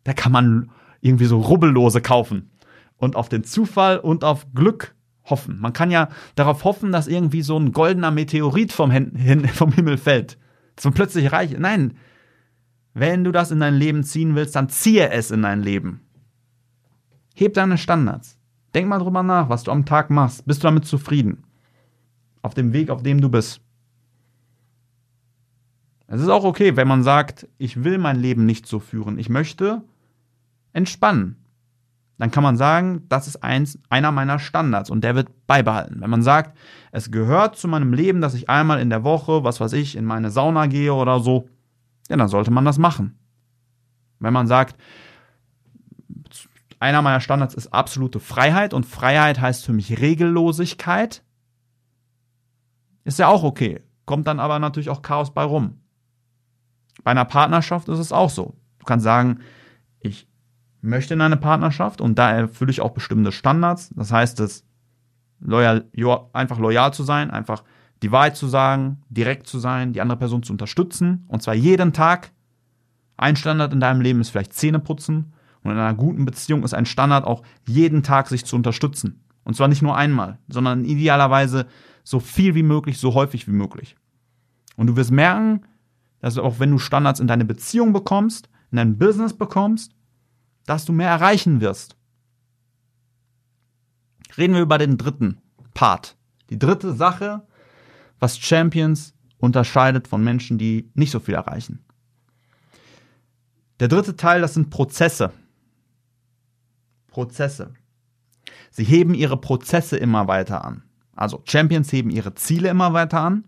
Da 0.04 0.12
kann 0.12 0.32
man 0.32 0.70
irgendwie 1.00 1.26
so 1.26 1.40
Rubbellose 1.40 2.00
kaufen 2.00 2.50
und 2.96 3.14
auf 3.14 3.28
den 3.28 3.44
Zufall 3.44 3.98
und 3.98 4.24
auf 4.24 4.52
Glück 4.54 4.96
hoffen. 5.30 5.58
Man 5.60 5.72
kann 5.72 5.90
ja 5.90 6.08
darauf 6.34 6.64
hoffen, 6.64 6.92
dass 6.92 7.08
irgendwie 7.08 7.42
so 7.42 7.58
ein 7.58 7.72
goldener 7.72 8.10
Meteorit 8.10 8.72
vom, 8.72 8.90
Hin 8.90 9.48
vom 9.54 9.72
Himmel 9.72 9.98
fällt. 9.98 10.38
Dass 10.76 10.84
man 10.84 10.94
plötzlich 10.94 11.32
reich. 11.32 11.56
Nein, 11.58 11.94
wenn 12.94 13.24
du 13.24 13.32
das 13.32 13.50
in 13.50 13.60
dein 13.60 13.74
Leben 13.74 14.02
ziehen 14.04 14.34
willst, 14.34 14.56
dann 14.56 14.68
ziehe 14.68 15.10
es 15.10 15.30
in 15.30 15.42
dein 15.42 15.62
Leben. 15.62 16.00
Heb 17.34 17.54
deine 17.54 17.78
Standards. 17.78 18.38
Denk 18.74 18.88
mal 18.88 18.98
drüber 18.98 19.22
nach, 19.22 19.48
was 19.48 19.62
du 19.62 19.70
am 19.70 19.84
Tag 19.84 20.10
machst. 20.10 20.46
Bist 20.46 20.62
du 20.62 20.66
damit 20.66 20.84
zufrieden? 20.84 21.44
Auf 22.42 22.54
dem 22.54 22.72
Weg, 22.72 22.90
auf 22.90 23.02
dem 23.02 23.20
du 23.20 23.28
bist. 23.28 23.60
Es 26.06 26.20
ist 26.20 26.28
auch 26.28 26.44
okay, 26.44 26.76
wenn 26.76 26.88
man 26.88 27.02
sagt, 27.02 27.46
ich 27.58 27.84
will 27.84 27.98
mein 27.98 28.18
Leben 28.18 28.46
nicht 28.46 28.66
so 28.66 28.80
führen. 28.80 29.18
Ich 29.18 29.28
möchte 29.28 29.82
entspannen 30.72 31.36
dann 32.18 32.32
kann 32.32 32.42
man 32.42 32.56
sagen, 32.56 33.04
das 33.08 33.28
ist 33.28 33.42
eins, 33.44 33.78
einer 33.88 34.10
meiner 34.10 34.40
Standards 34.40 34.90
und 34.90 35.02
der 35.02 35.14
wird 35.14 35.46
beibehalten. 35.46 36.00
Wenn 36.00 36.10
man 36.10 36.22
sagt, 36.22 36.56
es 36.90 37.12
gehört 37.12 37.56
zu 37.56 37.68
meinem 37.68 37.92
Leben, 37.92 38.20
dass 38.20 38.34
ich 38.34 38.50
einmal 38.50 38.80
in 38.80 38.90
der 38.90 39.04
Woche, 39.04 39.44
was 39.44 39.60
weiß 39.60 39.72
ich, 39.74 39.96
in 39.96 40.04
meine 40.04 40.30
Sauna 40.30 40.66
gehe 40.66 40.92
oder 40.92 41.20
so, 41.20 41.48
ja, 42.08 42.16
dann 42.16 42.28
sollte 42.28 42.50
man 42.50 42.64
das 42.64 42.78
machen. 42.78 43.18
Wenn 44.18 44.32
man 44.32 44.48
sagt, 44.48 44.76
einer 46.80 47.02
meiner 47.02 47.20
Standards 47.20 47.54
ist 47.54 47.72
absolute 47.72 48.18
Freiheit 48.18 48.74
und 48.74 48.84
Freiheit 48.84 49.40
heißt 49.40 49.64
für 49.64 49.72
mich 49.72 50.00
Regellosigkeit, 50.00 51.22
ist 53.04 53.18
ja 53.18 53.28
auch 53.28 53.44
okay. 53.44 53.80
Kommt 54.06 54.26
dann 54.26 54.40
aber 54.40 54.58
natürlich 54.58 54.90
auch 54.90 55.02
Chaos 55.02 55.32
bei 55.32 55.44
rum. 55.44 55.80
Bei 57.04 57.12
einer 57.12 57.24
Partnerschaft 57.24 57.88
ist 57.88 57.98
es 57.98 58.12
auch 58.12 58.30
so. 58.30 58.56
Du 58.78 58.86
kannst 58.86 59.04
sagen, 59.04 59.40
ich 60.00 60.26
möchte 60.80 61.14
in 61.14 61.20
eine 61.20 61.36
Partnerschaft 61.36 62.00
und 62.00 62.18
da 62.18 62.30
erfülle 62.30 62.70
ich 62.70 62.80
auch 62.80 62.92
bestimmte 62.92 63.32
Standards. 63.32 63.90
Das 63.94 64.12
heißt, 64.12 64.40
es 64.40 64.64
loyal, 65.40 65.88
einfach 66.32 66.58
loyal 66.58 66.92
zu 66.92 67.02
sein, 67.02 67.30
einfach 67.30 67.64
die 68.02 68.12
Wahrheit 68.12 68.36
zu 68.36 68.46
sagen, 68.46 69.02
direkt 69.08 69.46
zu 69.46 69.58
sein, 69.58 69.92
die 69.92 70.00
andere 70.00 70.18
Person 70.18 70.42
zu 70.42 70.52
unterstützen 70.52 71.24
und 71.28 71.42
zwar 71.42 71.54
jeden 71.54 71.92
Tag. 71.92 72.32
Ein 73.16 73.34
Standard 73.34 73.72
in 73.72 73.80
deinem 73.80 74.00
Leben 74.00 74.20
ist 74.20 74.30
vielleicht 74.30 74.52
Zähne 74.52 74.78
putzen 74.78 75.32
und 75.62 75.72
in 75.72 75.78
einer 75.78 75.94
guten 75.94 76.24
Beziehung 76.24 76.62
ist 76.62 76.74
ein 76.74 76.86
Standard 76.86 77.24
auch 77.24 77.42
jeden 77.66 78.04
Tag 78.04 78.28
sich 78.28 78.44
zu 78.44 78.54
unterstützen. 78.54 79.24
Und 79.42 79.54
zwar 79.54 79.66
nicht 79.66 79.82
nur 79.82 79.96
einmal, 79.96 80.38
sondern 80.48 80.84
idealerweise 80.84 81.66
so 82.04 82.20
viel 82.20 82.54
wie 82.54 82.62
möglich, 82.62 82.98
so 82.98 83.14
häufig 83.14 83.48
wie 83.48 83.52
möglich. 83.52 83.96
Und 84.76 84.86
du 84.86 84.96
wirst 84.96 85.10
merken, 85.10 85.62
dass 86.20 86.38
auch 86.38 86.60
wenn 86.60 86.70
du 86.70 86.78
Standards 86.78 87.20
in 87.20 87.26
deine 87.26 87.44
Beziehung 87.44 87.92
bekommst, 87.92 88.48
in 88.70 88.76
dein 88.76 88.98
Business 88.98 89.32
bekommst, 89.32 89.92
dass 90.68 90.84
du 90.84 90.92
mehr 90.92 91.08
erreichen 91.08 91.62
wirst. 91.62 91.96
Reden 94.36 94.52
wir 94.52 94.60
über 94.60 94.76
den 94.76 94.98
dritten 94.98 95.40
Part. 95.72 96.16
Die 96.50 96.58
dritte 96.58 96.92
Sache, 96.92 97.46
was 98.18 98.38
Champions 98.38 99.14
unterscheidet 99.38 100.08
von 100.08 100.22
Menschen, 100.22 100.58
die 100.58 100.90
nicht 100.94 101.10
so 101.10 101.20
viel 101.20 101.34
erreichen. 101.34 101.84
Der 103.80 103.88
dritte 103.88 104.16
Teil, 104.16 104.42
das 104.42 104.54
sind 104.54 104.68
Prozesse. 104.68 105.32
Prozesse. 107.06 107.72
Sie 108.70 108.84
heben 108.84 109.14
ihre 109.14 109.40
Prozesse 109.40 109.96
immer 109.96 110.28
weiter 110.28 110.66
an. 110.66 110.82
Also 111.16 111.42
Champions 111.46 111.90
heben 111.92 112.10
ihre 112.10 112.34
Ziele 112.34 112.68
immer 112.68 112.92
weiter 112.92 113.20
an, 113.20 113.44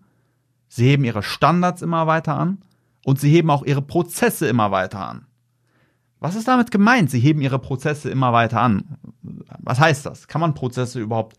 sie 0.69 0.87
heben 0.87 1.05
ihre 1.05 1.23
Standards 1.23 1.83
immer 1.83 2.07
weiter 2.07 2.37
an 2.39 2.63
und 3.05 3.21
sie 3.21 3.31
heben 3.31 3.51
auch 3.51 3.65
ihre 3.65 3.83
Prozesse 3.83 4.49
immer 4.49 4.71
weiter 4.71 5.07
an. 5.07 5.27
Was 6.21 6.37
ist 6.37 6.47
damit 6.47 6.71
gemeint? 6.71 7.11
Sie 7.11 7.19
heben 7.19 7.41
ihre 7.41 7.59
Prozesse 7.59 8.11
immer 8.11 8.33
weiter 8.33 8.61
an. 8.61 8.99
Was 9.59 9.81
heißt 9.81 10.07
das? 10.07 10.29
Kann 10.29 10.41
man 10.41 10.55
Prozesse 10.55 11.01
überhaupt 11.01 11.37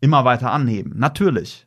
immer 0.00 0.24
weiter 0.24 0.50
anheben? 0.50 0.94
Natürlich. 0.96 1.66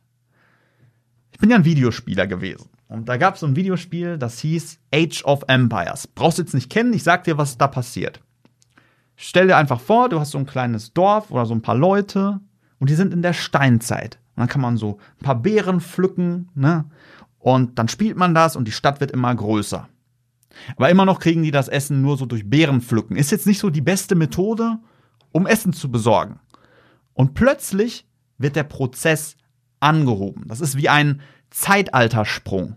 Ich 1.32 1.38
bin 1.38 1.50
ja 1.50 1.56
ein 1.56 1.64
Videospieler 1.64 2.26
gewesen. 2.26 2.68
Und 2.88 3.08
da 3.08 3.16
gab 3.16 3.34
es 3.34 3.40
so 3.40 3.46
ein 3.46 3.54
Videospiel, 3.54 4.18
das 4.18 4.40
hieß 4.40 4.80
Age 4.92 5.22
of 5.24 5.44
Empires. 5.46 6.06
Brauchst 6.06 6.38
du 6.38 6.42
jetzt 6.42 6.54
nicht 6.54 6.70
kennen, 6.70 6.92
ich 6.92 7.02
sag 7.02 7.24
dir, 7.24 7.38
was 7.38 7.58
da 7.58 7.68
passiert. 7.68 8.20
Stell 9.14 9.46
dir 9.46 9.56
einfach 9.56 9.80
vor, 9.80 10.08
du 10.08 10.18
hast 10.18 10.30
so 10.30 10.38
ein 10.38 10.46
kleines 10.46 10.94
Dorf 10.94 11.30
oder 11.30 11.44
so 11.44 11.54
ein 11.54 11.62
paar 11.62 11.74
Leute 11.76 12.40
und 12.78 12.88
die 12.88 12.94
sind 12.94 13.12
in 13.12 13.22
der 13.22 13.34
Steinzeit. 13.34 14.18
Und 14.34 14.40
dann 14.40 14.48
kann 14.48 14.62
man 14.62 14.76
so 14.76 14.98
ein 15.20 15.24
paar 15.24 15.34
Beeren 15.34 15.80
pflücken, 15.80 16.48
ne? 16.54 16.86
Und 17.38 17.78
dann 17.78 17.88
spielt 17.88 18.16
man 18.16 18.34
das 18.34 18.56
und 18.56 18.66
die 18.66 18.72
Stadt 18.72 19.00
wird 19.00 19.10
immer 19.10 19.34
größer. 19.34 19.88
Aber 20.76 20.90
immer 20.90 21.04
noch 21.04 21.20
kriegen 21.20 21.42
die 21.42 21.50
das 21.50 21.68
Essen 21.68 22.02
nur 22.02 22.16
so 22.16 22.26
durch 22.26 22.48
Beeren 22.48 22.80
pflücken. 22.80 23.16
Ist 23.16 23.30
jetzt 23.30 23.46
nicht 23.46 23.58
so 23.58 23.70
die 23.70 23.80
beste 23.80 24.14
Methode, 24.14 24.78
um 25.32 25.46
Essen 25.46 25.72
zu 25.72 25.90
besorgen. 25.90 26.40
Und 27.14 27.34
plötzlich 27.34 28.06
wird 28.38 28.56
der 28.56 28.64
Prozess 28.64 29.36
angehoben. 29.80 30.44
Das 30.46 30.60
ist 30.60 30.76
wie 30.76 30.88
ein 30.88 31.20
Zeitaltersprung, 31.50 32.76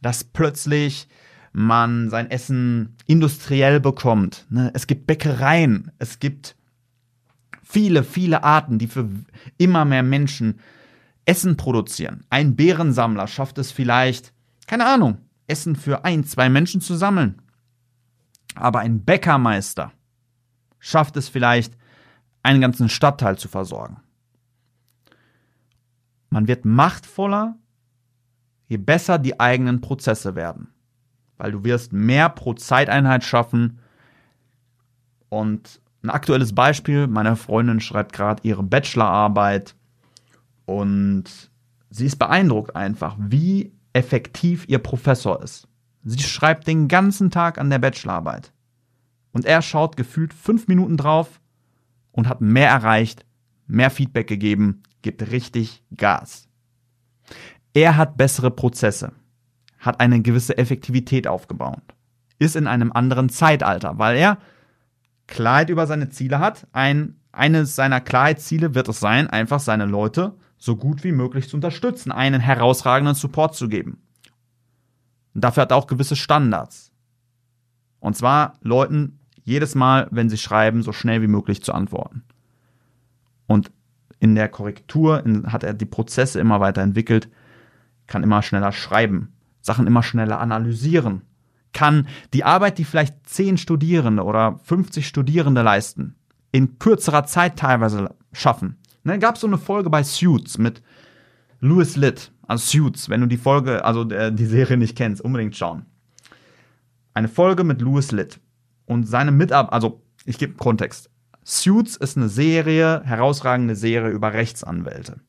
dass 0.00 0.24
plötzlich 0.24 1.08
man 1.52 2.08
sein 2.08 2.30
Essen 2.30 2.96
industriell 3.06 3.80
bekommt. 3.80 4.46
Ne? 4.48 4.70
Es 4.74 4.86
gibt 4.86 5.06
Bäckereien, 5.06 5.92
es 5.98 6.18
gibt 6.18 6.56
viele, 7.62 8.04
viele 8.04 8.44
Arten, 8.44 8.78
die 8.78 8.86
für 8.86 9.08
immer 9.58 9.84
mehr 9.84 10.02
Menschen 10.02 10.60
Essen 11.24 11.56
produzieren. 11.56 12.24
Ein 12.30 12.56
Beerensammler 12.56 13.26
schafft 13.26 13.58
es 13.58 13.70
vielleicht, 13.70 14.32
keine 14.66 14.86
Ahnung, 14.86 15.18
Essen 15.46 15.76
für 15.76 16.04
ein, 16.04 16.24
zwei 16.24 16.48
Menschen 16.48 16.80
zu 16.80 16.94
sammeln. 16.94 17.40
Aber 18.54 18.80
ein 18.80 19.04
Bäckermeister 19.04 19.92
schafft 20.78 21.16
es 21.16 21.28
vielleicht, 21.28 21.76
einen 22.42 22.60
ganzen 22.60 22.88
Stadtteil 22.88 23.38
zu 23.38 23.48
versorgen. 23.48 24.00
Man 26.28 26.48
wird 26.48 26.64
machtvoller, 26.64 27.56
je 28.66 28.78
besser 28.78 29.18
die 29.18 29.38
eigenen 29.38 29.80
Prozesse 29.80 30.34
werden. 30.34 30.68
Weil 31.36 31.52
du 31.52 31.64
wirst 31.64 31.92
mehr 31.92 32.28
pro 32.28 32.54
Zeiteinheit 32.54 33.22
schaffen. 33.22 33.78
Und 35.28 35.80
ein 36.02 36.10
aktuelles 36.10 36.54
Beispiel, 36.54 37.06
meine 37.06 37.36
Freundin 37.36 37.80
schreibt 37.80 38.12
gerade 38.12 38.42
ihre 38.42 38.62
Bachelorarbeit 38.62 39.76
und 40.64 41.50
sie 41.90 42.06
ist 42.06 42.18
beeindruckt 42.18 42.74
einfach, 42.74 43.16
wie 43.18 43.72
effektiv 43.92 44.68
ihr 44.68 44.78
Professor 44.78 45.42
ist. 45.42 45.68
Sie 46.04 46.22
schreibt 46.22 46.66
den 46.66 46.88
ganzen 46.88 47.30
Tag 47.30 47.58
an 47.58 47.70
der 47.70 47.78
Bachelorarbeit. 47.78 48.52
Und 49.32 49.44
er 49.44 49.62
schaut 49.62 49.96
gefühlt 49.96 50.34
fünf 50.34 50.68
Minuten 50.68 50.96
drauf 50.96 51.40
und 52.10 52.28
hat 52.28 52.40
mehr 52.40 52.68
erreicht, 52.68 53.24
mehr 53.66 53.90
Feedback 53.90 54.26
gegeben, 54.26 54.82
gibt 55.00 55.30
richtig 55.30 55.82
Gas. 55.96 56.48
Er 57.72 57.96
hat 57.96 58.16
bessere 58.16 58.50
Prozesse, 58.50 59.12
hat 59.78 60.00
eine 60.00 60.20
gewisse 60.20 60.58
Effektivität 60.58 61.26
aufgebaut, 61.26 61.82
ist 62.38 62.56
in 62.56 62.66
einem 62.66 62.92
anderen 62.92 63.30
Zeitalter, 63.30 63.98
weil 63.98 64.16
er 64.16 64.38
Klarheit 65.26 65.70
über 65.70 65.86
seine 65.86 66.10
Ziele 66.10 66.38
hat. 66.38 66.66
Ein, 66.72 67.16
eines 67.30 67.74
seiner 67.74 68.00
Klarheitsziele 68.00 68.74
wird 68.74 68.88
es 68.88 69.00
sein, 69.00 69.30
einfach 69.30 69.60
seine 69.60 69.86
Leute 69.86 70.34
so 70.62 70.76
gut 70.76 71.02
wie 71.02 71.10
möglich 71.10 71.48
zu 71.48 71.56
unterstützen, 71.56 72.12
einen 72.12 72.40
herausragenden 72.40 73.16
Support 73.16 73.56
zu 73.56 73.68
geben. 73.68 74.00
Und 75.34 75.42
dafür 75.42 75.62
hat 75.62 75.72
er 75.72 75.76
auch 75.76 75.88
gewisse 75.88 76.14
Standards. 76.14 76.92
Und 77.98 78.16
zwar 78.16 78.54
Leuten 78.60 79.18
jedes 79.42 79.74
Mal, 79.74 80.06
wenn 80.12 80.30
sie 80.30 80.38
schreiben, 80.38 80.84
so 80.84 80.92
schnell 80.92 81.20
wie 81.20 81.26
möglich 81.26 81.64
zu 81.64 81.72
antworten. 81.72 82.22
Und 83.48 83.72
in 84.20 84.36
der 84.36 84.48
Korrektur 84.48 85.26
in, 85.26 85.52
hat 85.52 85.64
er 85.64 85.74
die 85.74 85.84
Prozesse 85.84 86.38
immer 86.38 86.60
weiter 86.60 86.82
entwickelt, 86.82 87.28
kann 88.06 88.22
immer 88.22 88.40
schneller 88.40 88.70
schreiben, 88.70 89.32
Sachen 89.62 89.88
immer 89.88 90.04
schneller 90.04 90.38
analysieren, 90.38 91.22
kann 91.72 92.06
die 92.34 92.44
Arbeit, 92.44 92.78
die 92.78 92.84
vielleicht 92.84 93.28
10 93.28 93.58
Studierende 93.58 94.22
oder 94.22 94.60
50 94.62 95.08
Studierende 95.08 95.62
leisten, 95.62 96.14
in 96.52 96.78
kürzerer 96.78 97.24
Zeit 97.24 97.58
teilweise 97.58 98.14
schaffen. 98.32 98.76
Ne, 99.04 99.18
gab 99.18 99.34
es 99.34 99.40
so 99.40 99.46
eine 99.46 99.58
Folge 99.58 99.90
bei 99.90 100.02
Suits 100.02 100.58
mit 100.58 100.82
Louis 101.60 101.96
Litt. 101.96 102.32
Also 102.46 102.66
Suits, 102.66 103.08
wenn 103.08 103.20
du 103.20 103.26
die 103.26 103.36
Folge, 103.36 103.84
also 103.84 104.08
äh, 104.10 104.32
die 104.32 104.46
Serie 104.46 104.76
nicht 104.76 104.96
kennst, 104.96 105.22
unbedingt 105.22 105.56
schauen. 105.56 105.86
Eine 107.14 107.28
Folge 107.28 107.64
mit 107.64 107.80
Louis 107.80 108.12
Litt. 108.12 108.40
Und 108.86 109.08
seine 109.08 109.32
Mitarbeiter, 109.32 109.72
also 109.72 110.02
ich 110.24 110.38
gebe 110.38 110.54
Kontext. 110.54 111.10
Suits 111.44 111.96
ist 111.96 112.16
eine 112.16 112.28
Serie, 112.28 113.02
herausragende 113.04 113.74
Serie 113.74 114.10
über 114.10 114.32
Rechtsanwälte. 114.32 115.20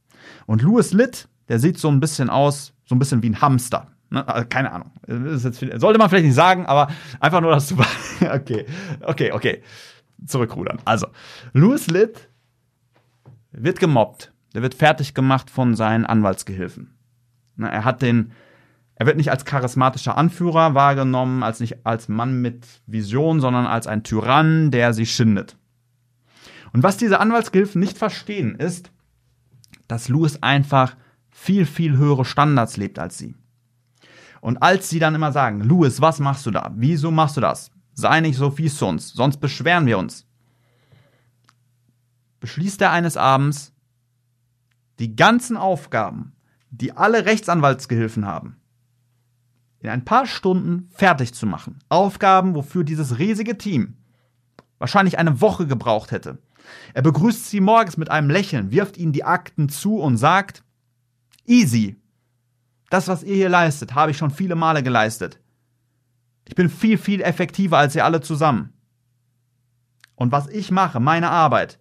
Und 0.45 0.61
Louis 0.61 0.93
Litt, 0.93 1.27
der 1.49 1.59
sieht 1.59 1.77
so 1.77 1.89
ein 1.89 1.99
bisschen 1.99 2.29
aus, 2.29 2.73
so 2.85 2.95
ein 2.95 2.99
bisschen 2.99 3.23
wie 3.23 3.29
ein 3.29 3.41
Hamster. 3.41 3.87
Ne? 4.09 4.27
Also, 4.27 4.47
keine 4.47 4.71
Ahnung. 4.71 4.91
Viel, 5.07 5.79
sollte 5.79 5.97
man 5.97 6.09
vielleicht 6.09 6.25
nicht 6.25 6.35
sagen, 6.35 6.65
aber 6.65 6.89
einfach 7.19 7.41
nur, 7.41 7.51
dass 7.51 7.67
du. 7.67 7.77
okay, 8.21 8.65
okay, 9.01 9.31
okay. 9.31 9.63
Zurückrudern. 10.25 10.79
Also, 10.85 11.07
Louis 11.53 11.87
Litt 11.87 12.29
wird 13.53 13.79
gemobbt. 13.79 14.31
Der 14.53 14.61
wird 14.61 14.75
fertig 14.75 15.13
gemacht 15.13 15.49
von 15.49 15.75
seinen 15.75 16.05
Anwaltsgehilfen. 16.05 16.95
Ne, 17.55 17.71
er 17.71 17.85
hat 17.85 18.01
den, 18.01 18.31
er 18.95 19.05
wird 19.05 19.17
nicht 19.17 19.31
als 19.31 19.45
charismatischer 19.45 20.17
Anführer 20.17 20.75
wahrgenommen, 20.75 21.43
als 21.43 21.59
nicht 21.59 21.85
als 21.85 22.07
Mann 22.07 22.41
mit 22.41 22.67
Vision, 22.85 23.39
sondern 23.39 23.65
als 23.65 23.87
ein 23.87 24.03
Tyrann, 24.03 24.71
der 24.71 24.93
sie 24.93 25.05
schindet. 25.05 25.57
Und 26.73 26.83
was 26.83 26.97
diese 26.97 27.19
Anwaltsgehilfen 27.19 27.79
nicht 27.79 27.97
verstehen, 27.97 28.55
ist, 28.55 28.91
dass 29.87 30.09
Louis 30.09 30.41
einfach 30.41 30.95
viel, 31.29 31.65
viel 31.65 31.97
höhere 31.97 32.25
Standards 32.25 32.77
lebt 32.77 32.99
als 32.99 33.17
sie. 33.17 33.35
Und 34.41 34.61
als 34.61 34.89
sie 34.89 34.99
dann 34.99 35.15
immer 35.15 35.31
sagen, 35.31 35.61
Louis, 35.61 36.01
was 36.01 36.19
machst 36.19 36.45
du 36.45 36.51
da? 36.51 36.71
Wieso 36.75 37.11
machst 37.11 37.37
du 37.37 37.41
das? 37.41 37.71
Sei 37.93 38.21
nicht 38.21 38.37
so 38.37 38.49
fies 38.51 38.77
zu 38.77 38.87
uns, 38.87 39.13
sonst 39.13 39.37
beschweren 39.37 39.85
wir 39.85 39.97
uns. 39.97 40.27
Beschließt 42.43 42.81
er 42.81 42.91
eines 42.91 43.15
Abends, 43.15 43.71
die 44.99 45.15
ganzen 45.15 45.55
Aufgaben, 45.55 46.35
die 46.71 46.91
alle 46.91 47.25
Rechtsanwaltsgehilfen 47.25 48.25
haben, 48.25 48.57
in 49.79 49.87
ein 49.87 50.03
paar 50.03 50.25
Stunden 50.25 50.89
fertig 50.91 51.33
zu 51.33 51.45
machen. 51.45 51.79
Aufgaben, 51.87 52.53
wofür 52.53 52.83
dieses 52.83 53.17
riesige 53.17 53.57
Team 53.57 53.95
wahrscheinlich 54.77 55.17
eine 55.17 55.39
Woche 55.39 55.67
gebraucht 55.67 56.11
hätte. 56.11 56.37
Er 56.93 57.01
begrüßt 57.01 57.49
sie 57.49 57.61
morgens 57.61 57.95
mit 57.95 58.11
einem 58.11 58.29
Lächeln, 58.29 58.71
wirft 58.73 58.97
ihnen 58.97 59.13
die 59.13 59.23
Akten 59.23 59.69
zu 59.69 59.99
und 59.99 60.17
sagt, 60.17 60.65
easy. 61.45 61.95
Das, 62.89 63.07
was 63.07 63.23
ihr 63.23 63.35
hier 63.35 63.47
leistet, 63.47 63.95
habe 63.95 64.11
ich 64.11 64.17
schon 64.17 64.31
viele 64.31 64.55
Male 64.55 64.83
geleistet. 64.83 65.39
Ich 66.43 66.55
bin 66.55 66.69
viel, 66.69 66.97
viel 66.97 67.21
effektiver 67.21 67.77
als 67.77 67.95
ihr 67.95 68.03
alle 68.03 68.19
zusammen. 68.19 68.73
Und 70.15 70.33
was 70.33 70.49
ich 70.49 70.71
mache, 70.71 70.99
meine 70.99 71.29
Arbeit, 71.29 71.79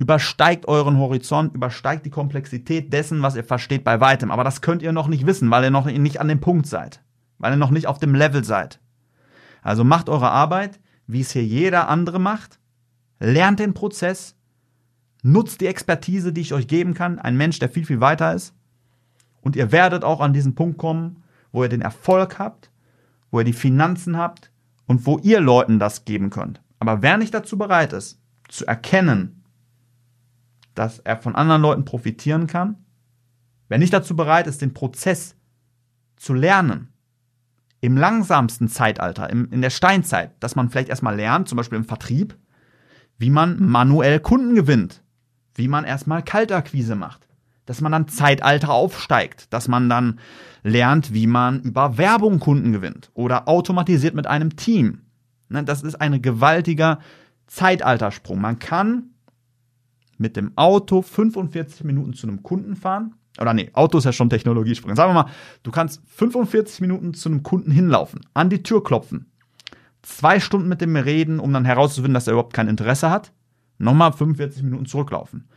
übersteigt 0.00 0.66
euren 0.66 0.96
Horizont, 0.96 1.54
übersteigt 1.54 2.06
die 2.06 2.10
Komplexität 2.10 2.90
dessen, 2.90 3.20
was 3.20 3.36
ihr 3.36 3.44
versteht 3.44 3.84
bei 3.84 4.00
weitem. 4.00 4.30
Aber 4.30 4.44
das 4.44 4.62
könnt 4.62 4.80
ihr 4.80 4.92
noch 4.92 5.08
nicht 5.08 5.26
wissen, 5.26 5.50
weil 5.50 5.62
ihr 5.62 5.70
noch 5.70 5.84
nicht 5.84 6.20
an 6.20 6.28
dem 6.28 6.40
Punkt 6.40 6.66
seid, 6.66 7.02
weil 7.36 7.52
ihr 7.52 7.58
noch 7.58 7.70
nicht 7.70 7.86
auf 7.86 7.98
dem 7.98 8.14
Level 8.14 8.42
seid. 8.42 8.80
Also 9.60 9.84
macht 9.84 10.08
eure 10.08 10.30
Arbeit, 10.30 10.80
wie 11.06 11.20
es 11.20 11.32
hier 11.32 11.44
jeder 11.44 11.90
andere 11.90 12.18
macht, 12.18 12.58
lernt 13.18 13.60
den 13.60 13.74
Prozess, 13.74 14.36
nutzt 15.22 15.60
die 15.60 15.66
Expertise, 15.66 16.32
die 16.32 16.40
ich 16.40 16.54
euch 16.54 16.66
geben 16.66 16.94
kann, 16.94 17.18
ein 17.18 17.36
Mensch, 17.36 17.58
der 17.58 17.68
viel, 17.68 17.84
viel 17.84 18.00
weiter 18.00 18.32
ist, 18.32 18.54
und 19.42 19.54
ihr 19.54 19.70
werdet 19.70 20.02
auch 20.02 20.20
an 20.20 20.32
diesen 20.32 20.54
Punkt 20.54 20.78
kommen, 20.78 21.22
wo 21.52 21.62
ihr 21.62 21.68
den 21.68 21.82
Erfolg 21.82 22.38
habt, 22.38 22.70
wo 23.30 23.40
ihr 23.40 23.44
die 23.44 23.52
Finanzen 23.52 24.16
habt 24.16 24.50
und 24.86 25.04
wo 25.04 25.18
ihr 25.18 25.40
Leuten 25.40 25.78
das 25.78 26.06
geben 26.06 26.30
könnt. 26.30 26.62
Aber 26.78 27.02
wer 27.02 27.18
nicht 27.18 27.34
dazu 27.34 27.58
bereit 27.58 27.92
ist, 27.92 28.18
zu 28.48 28.66
erkennen, 28.66 29.39
dass 30.74 30.98
er 31.00 31.16
von 31.16 31.34
anderen 31.34 31.62
Leuten 31.62 31.84
profitieren 31.84 32.46
kann, 32.46 32.76
wer 33.68 33.78
nicht 33.78 33.92
dazu 33.92 34.16
bereit 34.16 34.46
ist, 34.46 34.62
den 34.62 34.74
Prozess 34.74 35.36
zu 36.16 36.34
lernen, 36.34 36.92
im 37.80 37.96
langsamsten 37.96 38.68
Zeitalter, 38.68 39.30
im, 39.30 39.50
in 39.50 39.62
der 39.62 39.70
Steinzeit, 39.70 40.32
dass 40.40 40.54
man 40.54 40.68
vielleicht 40.68 40.90
erstmal 40.90 41.16
lernt, 41.16 41.48
zum 41.48 41.56
Beispiel 41.56 41.78
im 41.78 41.84
Vertrieb, 41.84 42.36
wie 43.18 43.30
man 43.30 43.62
manuell 43.62 44.20
Kunden 44.20 44.54
gewinnt, 44.54 45.02
wie 45.54 45.68
man 45.68 45.84
erstmal 45.84 46.22
Kaltakquise 46.22 46.94
macht, 46.94 47.28
dass 47.66 47.80
man 47.80 47.92
dann 47.92 48.08
Zeitalter 48.08 48.70
aufsteigt, 48.70 49.52
dass 49.52 49.68
man 49.68 49.88
dann 49.88 50.20
lernt, 50.62 51.14
wie 51.14 51.26
man 51.26 51.60
über 51.62 51.96
Werbung 51.96 52.38
Kunden 52.38 52.72
gewinnt 52.72 53.10
oder 53.14 53.48
automatisiert 53.48 54.14
mit 54.14 54.26
einem 54.26 54.56
Team. 54.56 55.02
Ne, 55.48 55.64
das 55.64 55.82
ist 55.82 56.00
ein 56.00 56.20
gewaltiger 56.22 56.98
Zeitaltersprung. 57.46 58.40
Man 58.40 58.58
kann 58.58 59.09
mit 60.20 60.36
dem 60.36 60.52
Auto 60.56 61.02
45 61.02 61.84
Minuten 61.84 62.12
zu 62.12 62.28
einem 62.28 62.42
Kunden 62.42 62.76
fahren. 62.76 63.14
Oder 63.40 63.54
nee, 63.54 63.70
Auto 63.72 63.98
ist 63.98 64.04
ja 64.04 64.12
schon 64.12 64.28
Technologiesprung. 64.28 64.94
Sagen 64.94 65.10
wir 65.10 65.22
mal, 65.24 65.30
du 65.62 65.70
kannst 65.70 66.02
45 66.06 66.82
Minuten 66.82 67.14
zu 67.14 67.30
einem 67.30 67.42
Kunden 67.42 67.70
hinlaufen, 67.70 68.20
an 68.34 68.50
die 68.50 68.62
Tür 68.62 68.84
klopfen, 68.84 69.30
zwei 70.02 70.38
Stunden 70.38 70.68
mit 70.68 70.82
dem 70.82 70.94
reden, 70.94 71.40
um 71.40 71.52
dann 71.52 71.64
herauszufinden, 71.64 72.14
dass 72.14 72.26
er 72.26 72.34
überhaupt 72.34 72.52
kein 72.52 72.68
Interesse 72.68 73.10
hat, 73.10 73.32
nochmal 73.78 74.12
45 74.12 74.62
Minuten 74.62 74.84
zurücklaufen. 74.84 75.48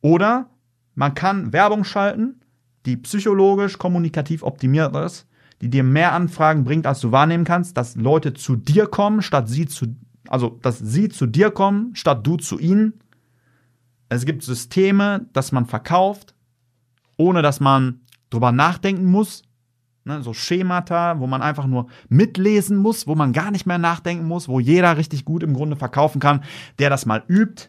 Oder 0.00 0.48
man 0.94 1.14
kann 1.14 1.52
Werbung 1.52 1.84
schalten, 1.84 2.40
die 2.86 2.96
psychologisch, 2.96 3.76
kommunikativ 3.76 4.42
optimiert 4.42 4.96
ist, 4.96 5.26
die 5.60 5.68
dir 5.68 5.82
mehr 5.82 6.14
Anfragen 6.14 6.64
bringt, 6.64 6.86
als 6.86 7.00
du 7.00 7.12
wahrnehmen 7.12 7.44
kannst, 7.44 7.76
dass 7.76 7.96
Leute 7.96 8.32
zu 8.32 8.56
dir 8.56 8.86
kommen, 8.86 9.20
statt 9.20 9.48
sie 9.48 9.66
zu, 9.66 9.94
also, 10.28 10.58
dass 10.62 10.78
sie 10.78 11.10
zu 11.10 11.26
dir 11.26 11.50
kommen, 11.50 11.94
statt 11.94 12.26
du 12.26 12.38
zu 12.38 12.58
ihnen 12.58 12.94
es 14.10 14.26
gibt 14.26 14.42
Systeme, 14.42 15.26
dass 15.32 15.52
man 15.52 15.66
verkauft, 15.66 16.34
ohne 17.16 17.42
dass 17.42 17.60
man 17.60 18.00
drüber 18.28 18.52
nachdenken 18.52 19.06
muss. 19.06 19.42
Ne, 20.04 20.22
so 20.22 20.32
Schemata, 20.32 21.20
wo 21.20 21.26
man 21.26 21.42
einfach 21.42 21.66
nur 21.66 21.86
mitlesen 22.08 22.78
muss, 22.78 23.06
wo 23.06 23.14
man 23.14 23.32
gar 23.32 23.50
nicht 23.50 23.66
mehr 23.66 23.78
nachdenken 23.78 24.26
muss, 24.26 24.48
wo 24.48 24.58
jeder 24.58 24.96
richtig 24.96 25.24
gut 25.24 25.42
im 25.42 25.54
Grunde 25.54 25.76
verkaufen 25.76 26.20
kann, 26.20 26.42
der 26.78 26.90
das 26.90 27.06
mal 27.06 27.22
übt, 27.28 27.68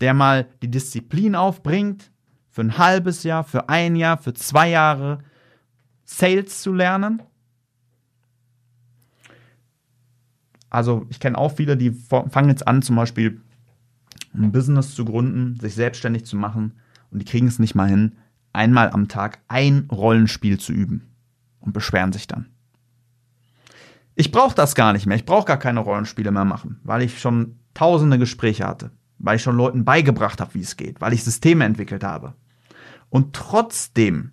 der 0.00 0.14
mal 0.14 0.48
die 0.62 0.70
Disziplin 0.70 1.34
aufbringt, 1.34 2.10
für 2.48 2.62
ein 2.62 2.78
halbes 2.78 3.24
Jahr, 3.24 3.42
für 3.44 3.68
ein 3.68 3.96
Jahr, 3.96 4.16
für 4.18 4.32
zwei 4.32 4.70
Jahre 4.70 5.18
Sales 6.04 6.62
zu 6.62 6.72
lernen. 6.72 7.22
Also 10.70 11.06
ich 11.10 11.20
kenne 11.20 11.36
auch 11.36 11.52
viele, 11.52 11.76
die 11.76 11.90
fangen 11.90 12.48
jetzt 12.48 12.66
an, 12.66 12.80
zum 12.82 12.96
Beispiel 12.96 13.40
ein 14.34 14.52
Business 14.52 14.94
zu 14.94 15.04
gründen, 15.04 15.58
sich 15.60 15.74
selbstständig 15.74 16.24
zu 16.24 16.36
machen 16.36 16.72
und 17.10 17.20
die 17.20 17.24
kriegen 17.24 17.46
es 17.46 17.58
nicht 17.58 17.74
mal 17.74 17.88
hin, 17.88 18.16
einmal 18.52 18.90
am 18.90 19.08
Tag 19.08 19.38
ein 19.48 19.88
Rollenspiel 19.90 20.58
zu 20.58 20.72
üben 20.72 21.06
und 21.60 21.72
beschweren 21.72 22.12
sich 22.12 22.26
dann. 22.26 22.46
Ich 24.16 24.30
brauche 24.30 24.54
das 24.54 24.74
gar 24.74 24.92
nicht 24.92 25.06
mehr. 25.06 25.16
Ich 25.16 25.24
brauche 25.24 25.46
gar 25.46 25.58
keine 25.58 25.80
Rollenspiele 25.80 26.30
mehr 26.30 26.44
machen, 26.44 26.80
weil 26.84 27.02
ich 27.02 27.20
schon 27.20 27.58
tausende 27.74 28.18
Gespräche 28.18 28.66
hatte, 28.66 28.90
weil 29.18 29.36
ich 29.36 29.42
schon 29.42 29.56
Leuten 29.56 29.84
beigebracht 29.84 30.40
habe, 30.40 30.54
wie 30.54 30.60
es 30.60 30.76
geht, 30.76 31.00
weil 31.00 31.12
ich 31.12 31.24
Systeme 31.24 31.64
entwickelt 31.64 32.04
habe. 32.04 32.34
Und 33.08 33.34
trotzdem 33.34 34.32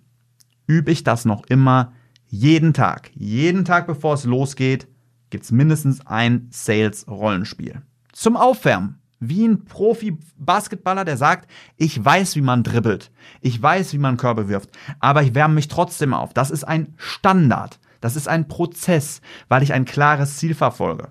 übe 0.66 0.92
ich 0.92 1.02
das 1.04 1.24
noch 1.24 1.44
immer 1.46 1.92
jeden 2.28 2.72
Tag. 2.72 3.10
Jeden 3.14 3.64
Tag, 3.64 3.86
bevor 3.86 4.14
es 4.14 4.24
losgeht, 4.24 4.86
gibt 5.30 5.44
es 5.44 5.52
mindestens 5.52 6.06
ein 6.06 6.48
Sales-Rollenspiel. 6.50 7.82
Zum 8.12 8.36
Aufwärmen 8.36 9.01
wie 9.22 9.46
ein 9.46 9.64
Profi-Basketballer, 9.64 11.04
der 11.04 11.16
sagt, 11.16 11.48
ich 11.76 12.04
weiß, 12.04 12.34
wie 12.34 12.40
man 12.40 12.64
dribbelt, 12.64 13.12
ich 13.40 13.62
weiß, 13.62 13.92
wie 13.92 13.98
man 13.98 14.16
Körbe 14.16 14.48
wirft, 14.48 14.70
aber 14.98 15.22
ich 15.22 15.34
wärme 15.34 15.54
mich 15.54 15.68
trotzdem 15.68 16.12
auf. 16.12 16.34
Das 16.34 16.50
ist 16.50 16.64
ein 16.64 16.94
Standard, 16.96 17.78
das 18.00 18.16
ist 18.16 18.26
ein 18.26 18.48
Prozess, 18.48 19.20
weil 19.48 19.62
ich 19.62 19.72
ein 19.72 19.84
klares 19.84 20.38
Ziel 20.38 20.54
verfolge. 20.54 21.08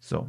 So. 0.00 0.28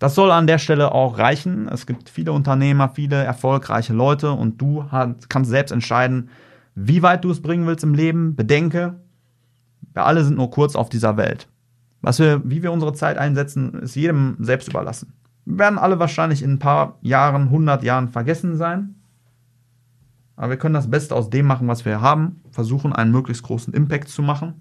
Das 0.00 0.16
soll 0.16 0.32
an 0.32 0.48
der 0.48 0.58
Stelle 0.58 0.90
auch 0.90 1.16
reichen. 1.16 1.68
Es 1.68 1.86
gibt 1.86 2.10
viele 2.10 2.32
Unternehmer, 2.32 2.88
viele 2.88 3.22
erfolgreiche 3.22 3.92
Leute 3.92 4.32
und 4.32 4.60
du 4.60 4.84
kannst 5.28 5.48
selbst 5.48 5.70
entscheiden, 5.70 6.28
wie 6.74 7.02
weit 7.02 7.24
du 7.24 7.30
es 7.30 7.40
bringen 7.40 7.68
willst 7.68 7.84
im 7.84 7.94
Leben. 7.94 8.34
Bedenke, 8.34 9.00
wir 9.92 10.04
alle 10.04 10.24
sind 10.24 10.36
nur 10.36 10.50
kurz 10.50 10.74
auf 10.74 10.88
dieser 10.88 11.16
Welt. 11.16 11.46
Was 12.04 12.18
wir, 12.18 12.42
wie 12.44 12.62
wir 12.62 12.70
unsere 12.70 12.92
Zeit 12.92 13.16
einsetzen, 13.16 13.72
ist 13.80 13.96
jedem 13.96 14.36
selbst 14.38 14.68
überlassen. 14.68 15.14
Wir 15.46 15.58
werden 15.58 15.78
alle 15.78 15.98
wahrscheinlich 15.98 16.42
in 16.42 16.52
ein 16.52 16.58
paar 16.58 16.98
Jahren, 17.00 17.44
100 17.44 17.82
Jahren 17.82 18.08
vergessen 18.08 18.56
sein. 18.56 18.96
Aber 20.36 20.50
wir 20.50 20.56
können 20.58 20.74
das 20.74 20.90
Beste 20.90 21.14
aus 21.14 21.30
dem 21.30 21.46
machen, 21.46 21.66
was 21.66 21.84
wir 21.86 22.02
haben, 22.02 22.42
versuchen, 22.50 22.92
einen 22.92 23.10
möglichst 23.10 23.42
großen 23.42 23.72
Impact 23.72 24.08
zu 24.08 24.22
machen, 24.22 24.60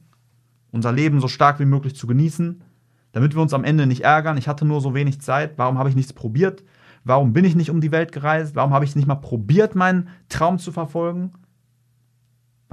unser 0.72 0.94
Leben 0.94 1.20
so 1.20 1.28
stark 1.28 1.60
wie 1.60 1.66
möglich 1.66 1.96
zu 1.96 2.08
genießen, 2.08 2.64
damit 3.12 3.36
wir 3.36 3.42
uns 3.42 3.54
am 3.54 3.66
Ende 3.66 3.88
nicht 3.88 4.06
ärgern. 4.06 4.38
Ich 4.38 4.48
hatte 4.48 4.64
nur 4.64 4.80
so 4.80 4.94
wenig 4.94 5.20
Zeit, 5.20 5.58
warum 5.58 5.78
habe 5.78 5.90
ich 5.90 5.96
nichts 5.96 6.14
probiert? 6.14 6.64
Warum 7.04 7.34
bin 7.34 7.44
ich 7.44 7.56
nicht 7.56 7.72
um 7.72 7.82
die 7.82 7.92
Welt 7.92 8.14
gereist? 8.14 8.56
Warum 8.56 8.74
habe 8.74 8.86
ich 8.86 8.96
nicht 8.96 9.08
mal 9.08 9.16
probiert, 9.16 9.76
meinen 9.76 10.08
Traum 10.30 10.60
zu 10.60 10.72
verfolgen? 10.72 11.34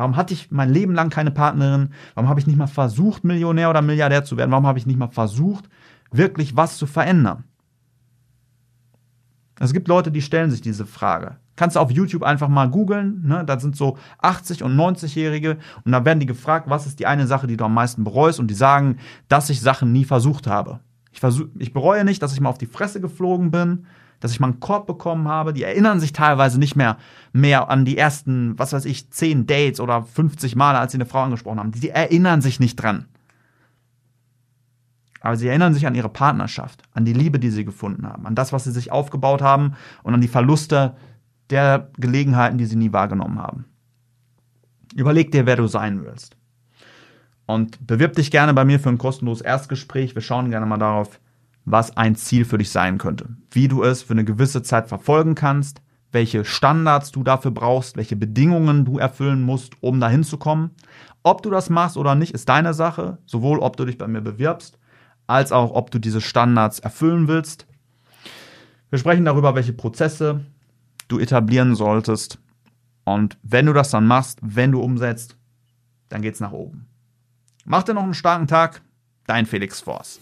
Warum 0.00 0.16
hatte 0.16 0.32
ich 0.32 0.50
mein 0.50 0.70
Leben 0.70 0.94
lang 0.94 1.10
keine 1.10 1.30
Partnerin? 1.30 1.90
Warum 2.14 2.30
habe 2.30 2.40
ich 2.40 2.46
nicht 2.46 2.56
mal 2.56 2.66
versucht, 2.66 3.22
Millionär 3.22 3.68
oder 3.68 3.82
Milliardär 3.82 4.24
zu 4.24 4.38
werden? 4.38 4.50
Warum 4.50 4.66
habe 4.66 4.78
ich 4.78 4.86
nicht 4.86 4.98
mal 4.98 5.10
versucht, 5.10 5.68
wirklich 6.10 6.56
was 6.56 6.78
zu 6.78 6.86
verändern? 6.86 7.44
Es 9.58 9.74
gibt 9.74 9.88
Leute, 9.88 10.10
die 10.10 10.22
stellen 10.22 10.50
sich 10.50 10.62
diese 10.62 10.86
Frage. 10.86 11.36
Kannst 11.54 11.76
du 11.76 11.80
auf 11.80 11.90
YouTube 11.90 12.22
einfach 12.22 12.48
mal 12.48 12.70
googeln, 12.70 13.26
ne? 13.26 13.44
da 13.44 13.60
sind 13.60 13.76
so 13.76 13.98
80- 14.22 14.62
und 14.62 14.74
90-Jährige 14.74 15.58
und 15.84 15.92
da 15.92 16.02
werden 16.02 16.20
die 16.20 16.24
gefragt, 16.24 16.70
was 16.70 16.86
ist 16.86 16.98
die 16.98 17.06
eine 17.06 17.26
Sache, 17.26 17.46
die 17.46 17.58
du 17.58 17.66
am 17.66 17.74
meisten 17.74 18.02
bereust 18.02 18.40
und 18.40 18.46
die 18.46 18.54
sagen, 18.54 18.96
dass 19.28 19.50
ich 19.50 19.60
Sachen 19.60 19.92
nie 19.92 20.06
versucht 20.06 20.46
habe. 20.46 20.80
Ich, 21.12 21.20
versuch, 21.20 21.48
ich 21.58 21.74
bereue 21.74 22.06
nicht, 22.06 22.22
dass 22.22 22.32
ich 22.32 22.40
mal 22.40 22.48
auf 22.48 22.56
die 22.56 22.64
Fresse 22.64 23.02
geflogen 23.02 23.50
bin, 23.50 23.84
dass 24.20 24.32
ich 24.32 24.40
mal 24.40 24.48
einen 24.48 24.60
Korb 24.60 24.86
bekommen 24.86 25.26
habe. 25.28 25.52
Die 25.52 25.62
erinnern 25.62 25.98
sich 25.98 26.12
teilweise 26.12 26.58
nicht 26.58 26.76
mehr 26.76 26.98
mehr 27.32 27.68
an 27.70 27.84
die 27.84 27.98
ersten, 27.98 28.58
was 28.58 28.72
weiß 28.72 28.84
ich, 28.84 29.10
10 29.10 29.46
Dates 29.46 29.80
oder 29.80 30.02
50 30.02 30.56
Male, 30.56 30.78
als 30.78 30.92
sie 30.92 30.98
eine 30.98 31.06
Frau 31.06 31.22
angesprochen 31.22 31.58
haben. 31.58 31.72
Die 31.72 31.90
erinnern 31.90 32.42
sich 32.42 32.60
nicht 32.60 32.76
dran. 32.76 33.06
Aber 35.20 35.36
sie 35.36 35.48
erinnern 35.48 35.74
sich 35.74 35.86
an 35.86 35.94
ihre 35.94 36.08
Partnerschaft, 36.08 36.82
an 36.92 37.04
die 37.04 37.12
Liebe, 37.12 37.38
die 37.38 37.50
sie 37.50 37.64
gefunden 37.64 38.06
haben, 38.06 38.26
an 38.26 38.34
das, 38.34 38.52
was 38.52 38.64
sie 38.64 38.72
sich 38.72 38.90
aufgebaut 38.90 39.42
haben 39.42 39.74
und 40.02 40.14
an 40.14 40.20
die 40.20 40.28
Verluste 40.28 40.96
der 41.50 41.90
Gelegenheiten, 41.98 42.58
die 42.58 42.64
sie 42.64 42.76
nie 42.76 42.92
wahrgenommen 42.92 43.38
haben. 43.38 43.66
Überleg 44.94 45.30
dir, 45.30 45.46
wer 45.46 45.56
du 45.56 45.66
sein 45.66 46.04
willst. 46.04 46.36
Und 47.46 47.84
bewirb 47.86 48.14
dich 48.14 48.30
gerne 48.30 48.54
bei 48.54 48.64
mir 48.64 48.80
für 48.80 48.88
ein 48.88 48.98
kostenloses 48.98 49.42
Erstgespräch. 49.42 50.14
Wir 50.14 50.22
schauen 50.22 50.50
gerne 50.50 50.66
mal 50.66 50.78
darauf, 50.78 51.20
was 51.70 51.96
ein 51.96 52.16
Ziel 52.16 52.44
für 52.44 52.58
dich 52.58 52.70
sein 52.70 52.98
könnte. 52.98 53.28
Wie 53.50 53.68
du 53.68 53.82
es 53.82 54.02
für 54.02 54.12
eine 54.12 54.24
gewisse 54.24 54.62
Zeit 54.62 54.88
verfolgen 54.88 55.34
kannst, 55.34 55.80
welche 56.12 56.44
Standards 56.44 57.12
du 57.12 57.22
dafür 57.22 57.50
brauchst, 57.50 57.96
welche 57.96 58.16
Bedingungen 58.16 58.84
du 58.84 58.98
erfüllen 58.98 59.42
musst, 59.42 59.74
um 59.80 60.00
dahin 60.00 60.24
zu 60.24 60.38
kommen. 60.38 60.70
Ob 61.22 61.42
du 61.42 61.50
das 61.50 61.70
machst 61.70 61.96
oder 61.96 62.14
nicht, 62.14 62.34
ist 62.34 62.48
deine 62.48 62.74
Sache. 62.74 63.18
Sowohl 63.26 63.58
ob 63.58 63.76
du 63.76 63.84
dich 63.84 63.98
bei 63.98 64.08
mir 64.08 64.20
bewirbst, 64.20 64.78
als 65.26 65.52
auch 65.52 65.72
ob 65.72 65.90
du 65.90 65.98
diese 65.98 66.20
Standards 66.20 66.80
erfüllen 66.80 67.28
willst. 67.28 67.66
Wir 68.90 68.98
sprechen 68.98 69.24
darüber, 69.24 69.54
welche 69.54 69.72
Prozesse 69.72 70.40
du 71.08 71.18
etablieren 71.18 71.74
solltest. 71.74 72.38
Und 73.04 73.38
wenn 73.42 73.66
du 73.66 73.72
das 73.72 73.90
dann 73.90 74.06
machst, 74.06 74.38
wenn 74.42 74.72
du 74.72 74.80
umsetzt, 74.80 75.36
dann 76.08 76.22
geht's 76.22 76.40
nach 76.40 76.52
oben. 76.52 76.86
Mach 77.64 77.82
dir 77.82 77.94
noch 77.94 78.02
einen 78.02 78.14
starken 78.14 78.46
Tag. 78.46 78.82
Dein 79.26 79.46
Felix 79.46 79.80
Force. 79.80 80.18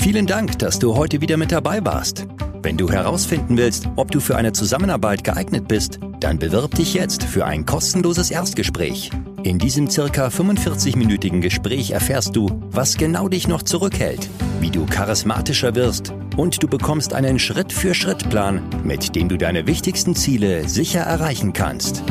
Vielen 0.00 0.26
Dank, 0.26 0.58
dass 0.58 0.78
du 0.78 0.96
heute 0.96 1.20
wieder 1.20 1.36
mit 1.36 1.52
dabei 1.52 1.84
warst. 1.84 2.26
Wenn 2.62 2.78
du 2.78 2.88
herausfinden 2.90 3.58
willst, 3.58 3.86
ob 3.96 4.10
du 4.10 4.18
für 4.18 4.34
eine 4.34 4.52
Zusammenarbeit 4.52 5.24
geeignet 5.24 5.68
bist, 5.68 6.00
dann 6.20 6.38
bewirb 6.38 6.74
dich 6.74 6.94
jetzt 6.94 7.22
für 7.22 7.44
ein 7.44 7.66
kostenloses 7.66 8.30
Erstgespräch. 8.30 9.10
In 9.42 9.58
diesem 9.58 9.88
circa 9.88 10.26
45-minütigen 10.28 11.40
Gespräch 11.40 11.92
erfährst 11.92 12.36
du, 12.36 12.60
was 12.70 12.96
genau 12.96 13.28
dich 13.28 13.48
noch 13.48 13.62
zurückhält, 13.62 14.28
wie 14.60 14.68
du 14.70 14.84
charismatischer 14.86 15.74
wirst 15.74 16.12
und 16.36 16.62
du 16.62 16.68
bekommst 16.68 17.14
einen 17.14 17.38
Schritt-für-Schritt-Plan, 17.38 18.60
mit 18.84 19.16
dem 19.16 19.30
du 19.30 19.38
deine 19.38 19.66
wichtigsten 19.66 20.14
Ziele 20.14 20.68
sicher 20.68 21.00
erreichen 21.00 21.54
kannst. 21.54 22.02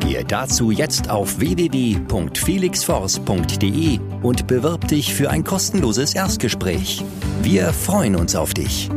Gehe 0.00 0.24
dazu 0.24 0.70
jetzt 0.70 1.10
auf 1.10 1.40
www.felixforce.de 1.40 3.98
und 4.22 4.46
bewirb 4.46 4.86
dich 4.86 5.12
für 5.14 5.30
ein 5.30 5.42
kostenloses 5.42 6.14
Erstgespräch. 6.14 7.02
Wir 7.42 7.72
freuen 7.72 8.14
uns 8.16 8.36
auf 8.36 8.54
dich. 8.54 8.88